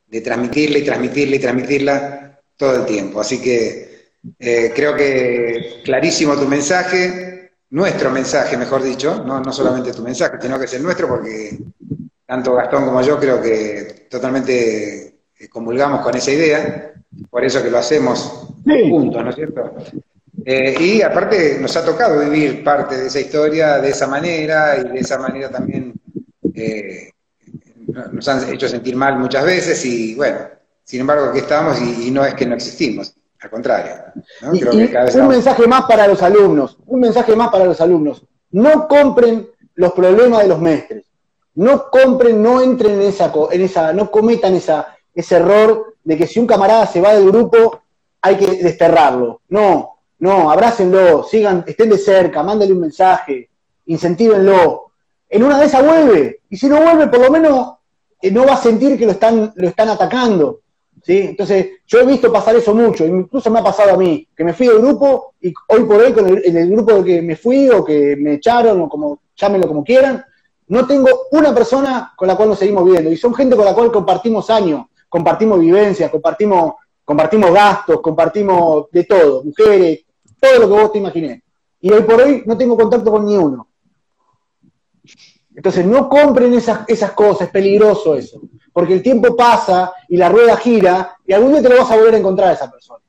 [0.07, 3.21] de transmitirla y transmitirla y transmitirla todo el tiempo.
[3.21, 3.91] Así que
[4.39, 10.37] eh, creo que clarísimo tu mensaje, nuestro mensaje, mejor dicho, no, no solamente tu mensaje,
[10.41, 11.59] sino que es el nuestro, porque
[12.27, 16.93] tanto Gastón como yo creo que totalmente eh, comulgamos con esa idea,
[17.31, 19.75] por eso que lo hacemos juntos, ¿no es cierto?
[20.45, 24.89] Eh, y aparte nos ha tocado vivir parte de esa historia de esa manera y
[24.89, 25.93] de esa manera también
[28.13, 30.39] nos han hecho sentir mal muchas veces y bueno,
[30.85, 33.93] sin embargo aquí estamos y, no es que no existimos, al contrario.
[34.43, 38.25] un mensaje más para los alumnos, un mensaje más para los alumnos.
[38.51, 41.05] No compren los problemas de los maestros.
[41.55, 46.27] No compren, no entren en esa, en esa no cometan esa, ese error de que
[46.27, 47.83] si un camarada se va del grupo
[48.23, 49.41] hay que desterrarlo.
[49.49, 53.51] No, no, abrácenlo, sigan, estén de cerca, mándenle un mensaje,
[53.87, 54.93] incentívenlo.
[55.29, 57.75] En una de esas vuelve, y si no vuelve, por lo menos
[58.31, 60.61] no va a sentir que lo están, lo están atacando.
[61.03, 61.19] ¿sí?
[61.19, 64.53] Entonces, yo he visto pasar eso mucho, incluso me ha pasado a mí, que me
[64.53, 67.37] fui del grupo y hoy por hoy, con el, en el grupo del que me
[67.37, 70.23] fui o que me echaron o como llámenlo como quieran,
[70.69, 73.11] no tengo una persona con la cual nos seguimos viendo.
[73.11, 79.05] Y son gente con la cual compartimos años, compartimos vivencias, compartimos, compartimos gastos, compartimos de
[79.05, 80.05] todo, mujeres,
[80.41, 81.43] todo lo que vos te imaginé.
[81.81, 83.69] Y hoy por hoy no tengo contacto con ni uno.
[85.55, 88.41] Entonces no compren esas, esas cosas, es peligroso eso,
[88.73, 91.97] porque el tiempo pasa y la rueda gira y algún día te lo vas a
[91.97, 93.01] volver a encontrar a esa persona.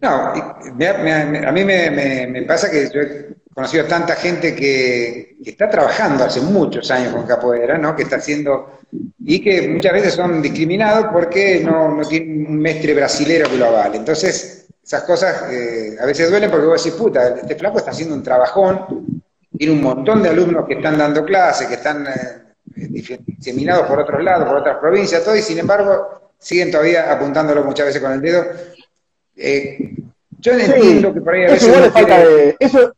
[0.00, 6.40] No, a mí me, pasa que yo he conocido tanta gente que, está trabajando hace
[6.40, 7.94] muchos años con capoeira, ¿no?
[7.94, 8.80] Que está haciendo,
[9.24, 13.66] y que muchas veces son discriminados porque no, no tienen un mestre brasilero que lo
[13.66, 13.96] avale.
[13.96, 18.14] Entonces, esas cosas eh, a veces duelen porque vos decís, puta, este flaco está haciendo
[18.14, 19.22] un trabajón,
[19.56, 24.22] tiene un montón de alumnos que están dando clases, que están eh, diseminados por otros
[24.22, 28.20] lados, por otras provincias, todo, y sin embargo siguen todavía apuntándolo muchas veces con el
[28.20, 28.44] dedo.
[29.36, 29.94] Eh,
[30.40, 32.56] yo entiendo que por ahí a veces...
[32.58, 32.92] Eso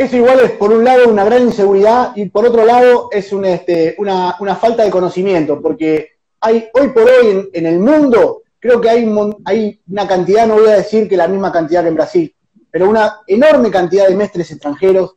[0.00, 3.94] eso, igual es, por un lado, una gran inseguridad y por otro lado es este,
[3.98, 9.12] una, falta de conocimiento, porque hay hoy por hoy en, el mundo, creo que hay,
[9.44, 12.34] hay una cantidad, no voy a decir que la misma cantidad que en Brasil,
[12.70, 15.16] pero una enorme cantidad de mestres extranjeros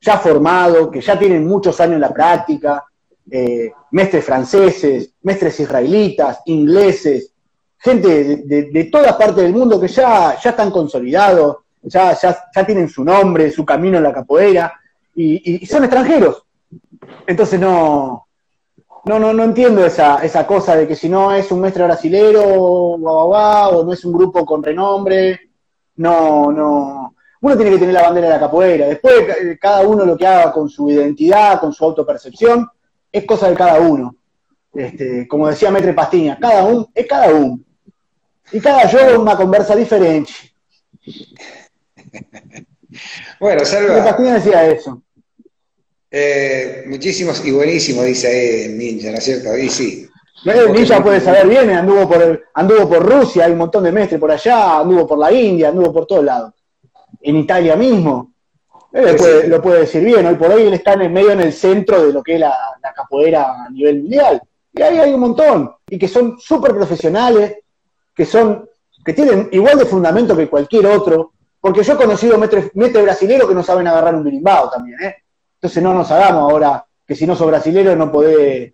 [0.00, 2.84] ya formados, que ya tienen muchos años en la práctica,
[3.30, 7.32] eh, mestres franceses, mestres israelitas, ingleses,
[7.78, 13.04] gente de, todas partes del mundo que ya, ya están consolidados, ya, ya, tienen su
[13.04, 14.72] nombre, su camino en la capoeira,
[15.14, 16.44] y, son extranjeros.
[17.26, 18.26] Entonces no,
[19.04, 22.42] no, no, no entiendo esa, esa cosa de que si no es un mestre brasilero,
[22.44, 25.50] o no es un grupo con renombre,
[25.96, 28.86] no, no, uno tiene que tener la bandera de la capoeira.
[28.86, 32.68] Después, eh, cada uno lo que haga con su identidad, con su autopercepción,
[33.10, 34.14] es cosa de cada uno.
[34.72, 37.58] Este, como decía Metre Pastiña, cada uno es cada uno.
[38.52, 40.32] Y cada yo es una conversa diferente.
[43.40, 43.94] bueno, Salva.
[43.94, 45.02] Metre Pastiña decía eso.
[46.14, 49.56] Eh, muchísimos y buenísimos, dice ahí Ninja, ¿no es cierto?
[49.56, 50.06] Y sí.
[50.44, 54.30] Ninja puede saber bien, anduvo por, anduvo por Rusia, hay un montón de mestres por
[54.30, 56.52] allá, anduvo por la India, anduvo por todos lados
[57.22, 58.34] en Italia mismo.
[58.92, 59.16] Él
[59.48, 62.04] lo puede decir bien, hoy por hoy él está en el medio, en el centro
[62.04, 62.54] de lo que es la,
[62.94, 64.42] capoeira a nivel mundial.
[64.74, 67.56] Y ahí hay un montón, y que son súper profesionales,
[68.14, 68.68] que son,
[69.02, 73.54] que tienen igual de fundamento que cualquier otro, porque yo he conocido metres, brasileros que
[73.54, 75.16] no saben agarrar un birimbao también, ¿eh?
[75.62, 78.72] Entonces no nos hagamos ahora que si no sos brasilero no podés,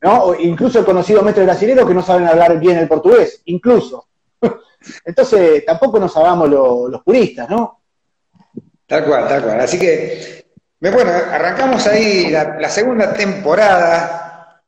[0.00, 0.32] ¿no?
[0.38, 4.06] incluso he conocido metres brasileros que no saben hablar bien el portugués, incluso.
[5.04, 7.80] Entonces, tampoco nos hagamos los puristas, ¿no?
[8.86, 9.60] Tal cual, tal cual.
[9.60, 10.46] Así que,
[10.78, 14.62] bueno, arrancamos ahí la, segunda temporada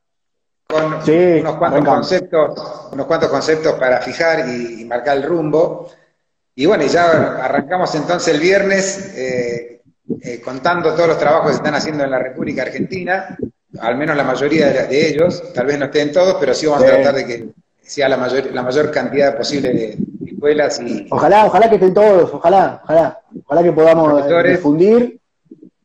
[0.66, 5.92] con unos cuantos conceptos, unos cuantos conceptos para fijar y, marcar el rumbo.
[6.56, 9.75] Y bueno, ya arrancamos entonces el viernes eh,
[10.22, 13.36] eh, contando todos los trabajos que se están haciendo en la República Argentina,
[13.80, 16.86] al menos la mayoría de, ellos, tal vez no estén todos, pero sí vamos a
[16.86, 17.48] tratar de que
[17.82, 21.06] sea la mayor, la mayor cantidad posible de, escuelas y...
[21.10, 25.20] Ojalá, ojalá que estén todos, ojalá, ojalá, ojalá que podamos difundir,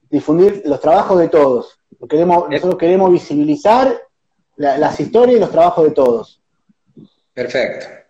[0.09, 1.79] difundir los trabajos de todos.
[2.09, 4.01] Queremos, nosotros queremos visibilizar
[4.55, 6.41] las historias y los trabajos de todos.
[7.33, 8.00] Perfecto.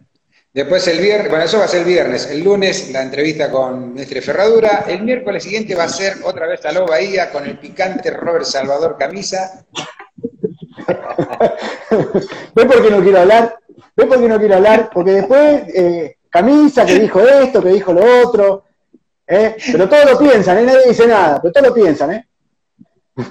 [0.54, 2.30] Después el viernes, bueno, eso va a ser el viernes.
[2.30, 4.84] El lunes la entrevista con Mestre Ferradura.
[4.86, 8.98] El miércoles siguiente va a ser otra vez a Bahía con el picante Robert Salvador
[9.00, 9.66] Camisa.
[12.56, 13.58] ¿Ves por qué no quiero hablar?
[13.96, 14.90] ¿Ves por qué no quiero hablar?
[14.94, 18.66] Porque después, eh, Camisa que dijo esto, que dijo lo otro.
[19.28, 19.56] ¿eh?
[19.72, 20.64] Pero todos lo piensan, ¿eh?
[20.64, 22.28] nadie dice nada, pero todos lo piensan, ¿eh?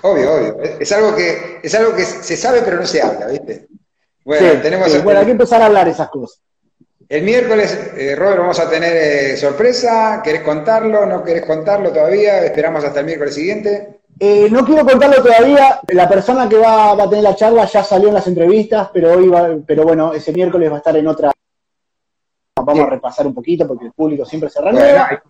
[0.02, 0.56] Obvio, obvio.
[0.78, 3.66] Es algo que, es algo que se sabe pero no se habla, ¿viste?
[4.24, 6.40] Bueno, tenemos bueno, hay que empezar a hablar esas cosas.
[7.10, 10.20] El miércoles, eh, Robert, vamos a tener eh, sorpresa.
[10.22, 11.04] ¿Querés contarlo?
[11.06, 12.44] ¿No querés contarlo todavía?
[12.44, 14.02] Esperamos hasta el miércoles siguiente.
[14.20, 15.80] Eh, no quiero contarlo todavía.
[15.88, 19.26] La persona que va, a tener la charla ya salió en las entrevistas, pero hoy
[19.26, 21.32] va, pero bueno, ese miércoles va a estar en otra.
[22.54, 25.20] Vamos a repasar un poquito porque el público siempre se renueva.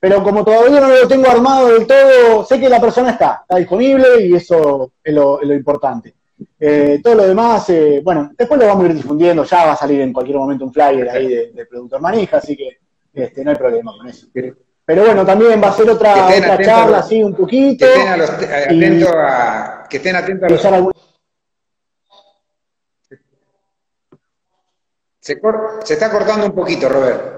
[0.00, 3.56] pero como todavía no lo tengo armado del todo, sé que la persona está, está
[3.56, 6.14] disponible y eso es lo importante.
[6.58, 9.76] Eh, todo lo demás, eh, bueno, después lo vamos a ir difundiendo, ya va a
[9.76, 12.78] salir en cualquier momento un flyer ahí del productor Manija, así que
[13.12, 14.26] este, no hay problema con eso.
[14.32, 17.86] Pero bueno, también va a ser otra, otra charla así un poquito.
[17.86, 20.92] Que estén, atentos a, que estén atentos a los...
[25.20, 25.40] Se,
[25.84, 27.36] se, está cortando un poquito, Robert.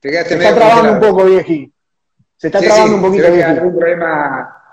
[0.00, 1.72] Te quedaste se está trabando un poco, vieji.
[2.36, 3.42] Se está trabando un poquito, vieji.
[3.42, 4.65] algún problema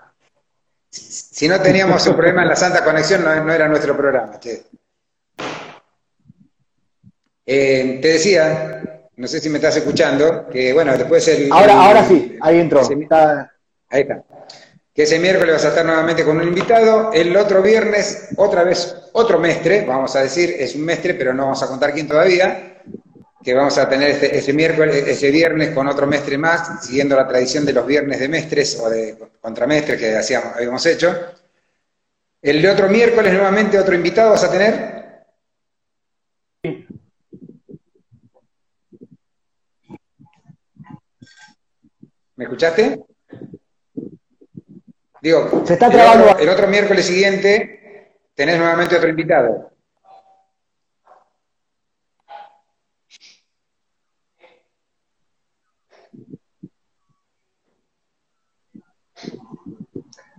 [0.93, 4.39] si no teníamos un problema en la Santa Conexión, no, era nuestro programa.
[7.45, 11.51] Eh, te decía, no sé si me estás escuchando, que bueno, después el...
[11.51, 12.81] Ahora, ahora sí, ahí entró.
[13.89, 14.23] ahí está.
[14.93, 17.11] Que ese miércoles vas a estar nuevamente con un invitado.
[17.11, 21.45] El otro viernes, otra vez, otro mestre, vamos a decir, es un mestre, pero no
[21.45, 22.72] vamos a contar quién todavía
[23.43, 27.27] que vamos a tener ese, ese, miércoles, ese viernes con otro mestre más, siguiendo la
[27.27, 31.13] tradición de los viernes de mestres o de contramestres que hacíamos, habíamos hecho.
[32.41, 35.03] El de otro miércoles nuevamente otro invitado vas a tener.
[42.35, 43.03] ¿Me escuchaste?
[45.21, 47.73] Digo, Se está el, el otro miércoles siguiente
[48.35, 49.72] tenés nuevamente otro invitado.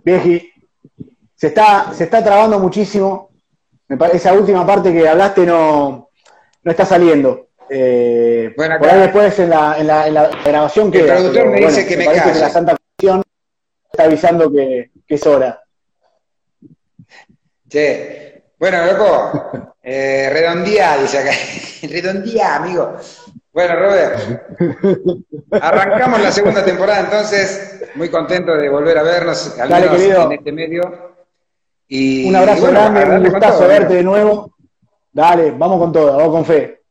[0.05, 0.53] Vieji,
[1.33, 3.31] se está, se está trabando muchísimo.
[4.13, 6.11] esa última parte que hablaste no,
[6.63, 7.49] no está saliendo.
[7.67, 10.99] Eh, bueno, por ahí después en la, en la, en la grabación que.
[10.99, 12.05] El productor me dice que me.
[12.05, 13.23] Que la Santa Comisión
[13.91, 15.59] está avisando que, que es hora.
[17.67, 21.31] Che, bueno, loco, eh, redondía, dice acá.
[21.81, 22.95] redondía, amigo.
[23.55, 24.19] Bueno, Robert,
[25.61, 30.51] arrancamos la segunda temporada, entonces, muy contento de volver a vernos, al menos en este
[30.51, 31.15] medio.
[31.87, 34.53] Y, un abrazo grande, un gustazo verte de nuevo.
[35.09, 36.81] Dale, vamos con todo, vamos con fe.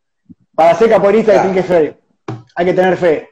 [0.55, 1.99] Para ser capoeirista hay que fe.
[2.55, 3.29] Hay que tener fe.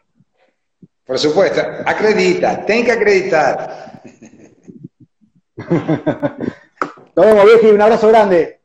[1.07, 4.03] Por supuesto, acredita, ten que acreditar.
[7.16, 8.61] Nos vemos, viejo, un abrazo grande.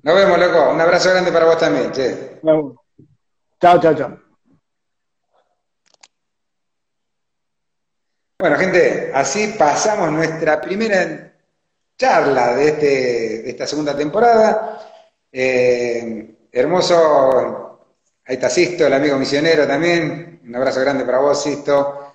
[0.00, 0.70] Nos vemos, loco.
[0.70, 2.38] Un abrazo grande para vos también, che.
[3.60, 4.18] Chao, chao, chao.
[8.38, 11.32] Bueno, gente, así pasamos nuestra primera
[11.96, 12.86] charla de, este,
[13.42, 14.78] de esta segunda temporada.
[15.32, 17.80] Eh, hermoso,
[18.26, 20.40] ahí está Sisto, el amigo misionero también.
[20.44, 22.12] Un abrazo grande para vos, Sisto.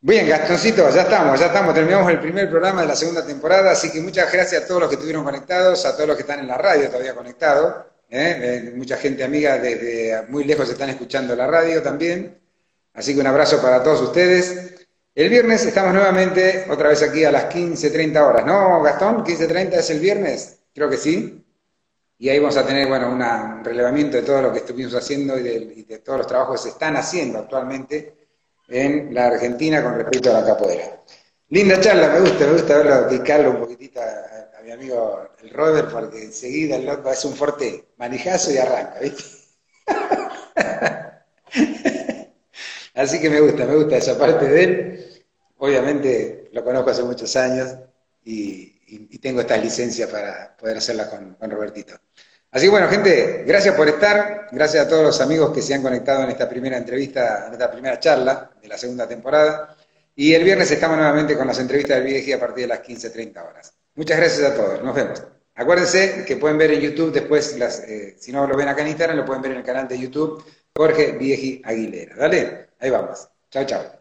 [0.00, 3.92] Bien, Gastoncito, ya estamos, ya estamos, terminamos el primer programa de la segunda temporada, así
[3.92, 6.48] que muchas gracias a todos los que estuvieron conectados, a todos los que están en
[6.48, 7.89] la radio todavía conectados.
[8.10, 8.40] ¿Eh?
[8.42, 12.38] Eh, mucha gente amiga desde muy lejos están escuchando la radio también.
[12.92, 14.86] Así que un abrazo para todos ustedes.
[15.14, 19.24] El viernes estamos nuevamente otra vez aquí a las 15.30 horas, ¿no, Gastón?
[19.24, 20.58] ¿15.30 es el viernes?
[20.74, 21.44] Creo que sí.
[22.18, 25.42] Y ahí vamos a tener, bueno, un relevamiento de todo lo que estuvimos haciendo y
[25.84, 28.14] de, todos los trabajos que se están haciendo actualmente
[28.68, 31.02] en la Argentina con respecto a la capoeira.
[31.48, 34.00] Linda charla, me gusta, me gusta verlo, picarlo un poquitito
[34.70, 39.24] mi amigo el Robert, porque enseguida el loco hace un fuerte manijazo y arranca, ¿viste?
[42.94, 45.24] Así que me gusta, me gusta esa parte de él.
[45.58, 47.74] Obviamente lo conozco hace muchos años
[48.24, 51.94] y, tengo esta licencia para poder hacerla con, Robertito.
[52.52, 55.82] Así que bueno, gente, gracias por estar, gracias a todos los amigos que se han
[55.82, 59.76] conectado en esta primera entrevista, en esta primera charla de la segunda temporada.
[60.14, 63.48] Y el viernes estamos nuevamente con las entrevistas del Vieji a partir de las 15.30
[63.48, 63.79] horas.
[63.94, 64.82] Muchas gracias a todos.
[64.82, 65.22] Nos vemos.
[65.54, 68.88] Acuérdense que pueden ver en YouTube después, las, eh, si no lo ven acá en
[68.88, 70.42] Instagram, lo pueden ver en el canal de YouTube
[70.74, 72.16] Jorge Vieji Aguilera.
[72.16, 73.28] Dale, ahí vamos.
[73.50, 73.99] Chao, chao.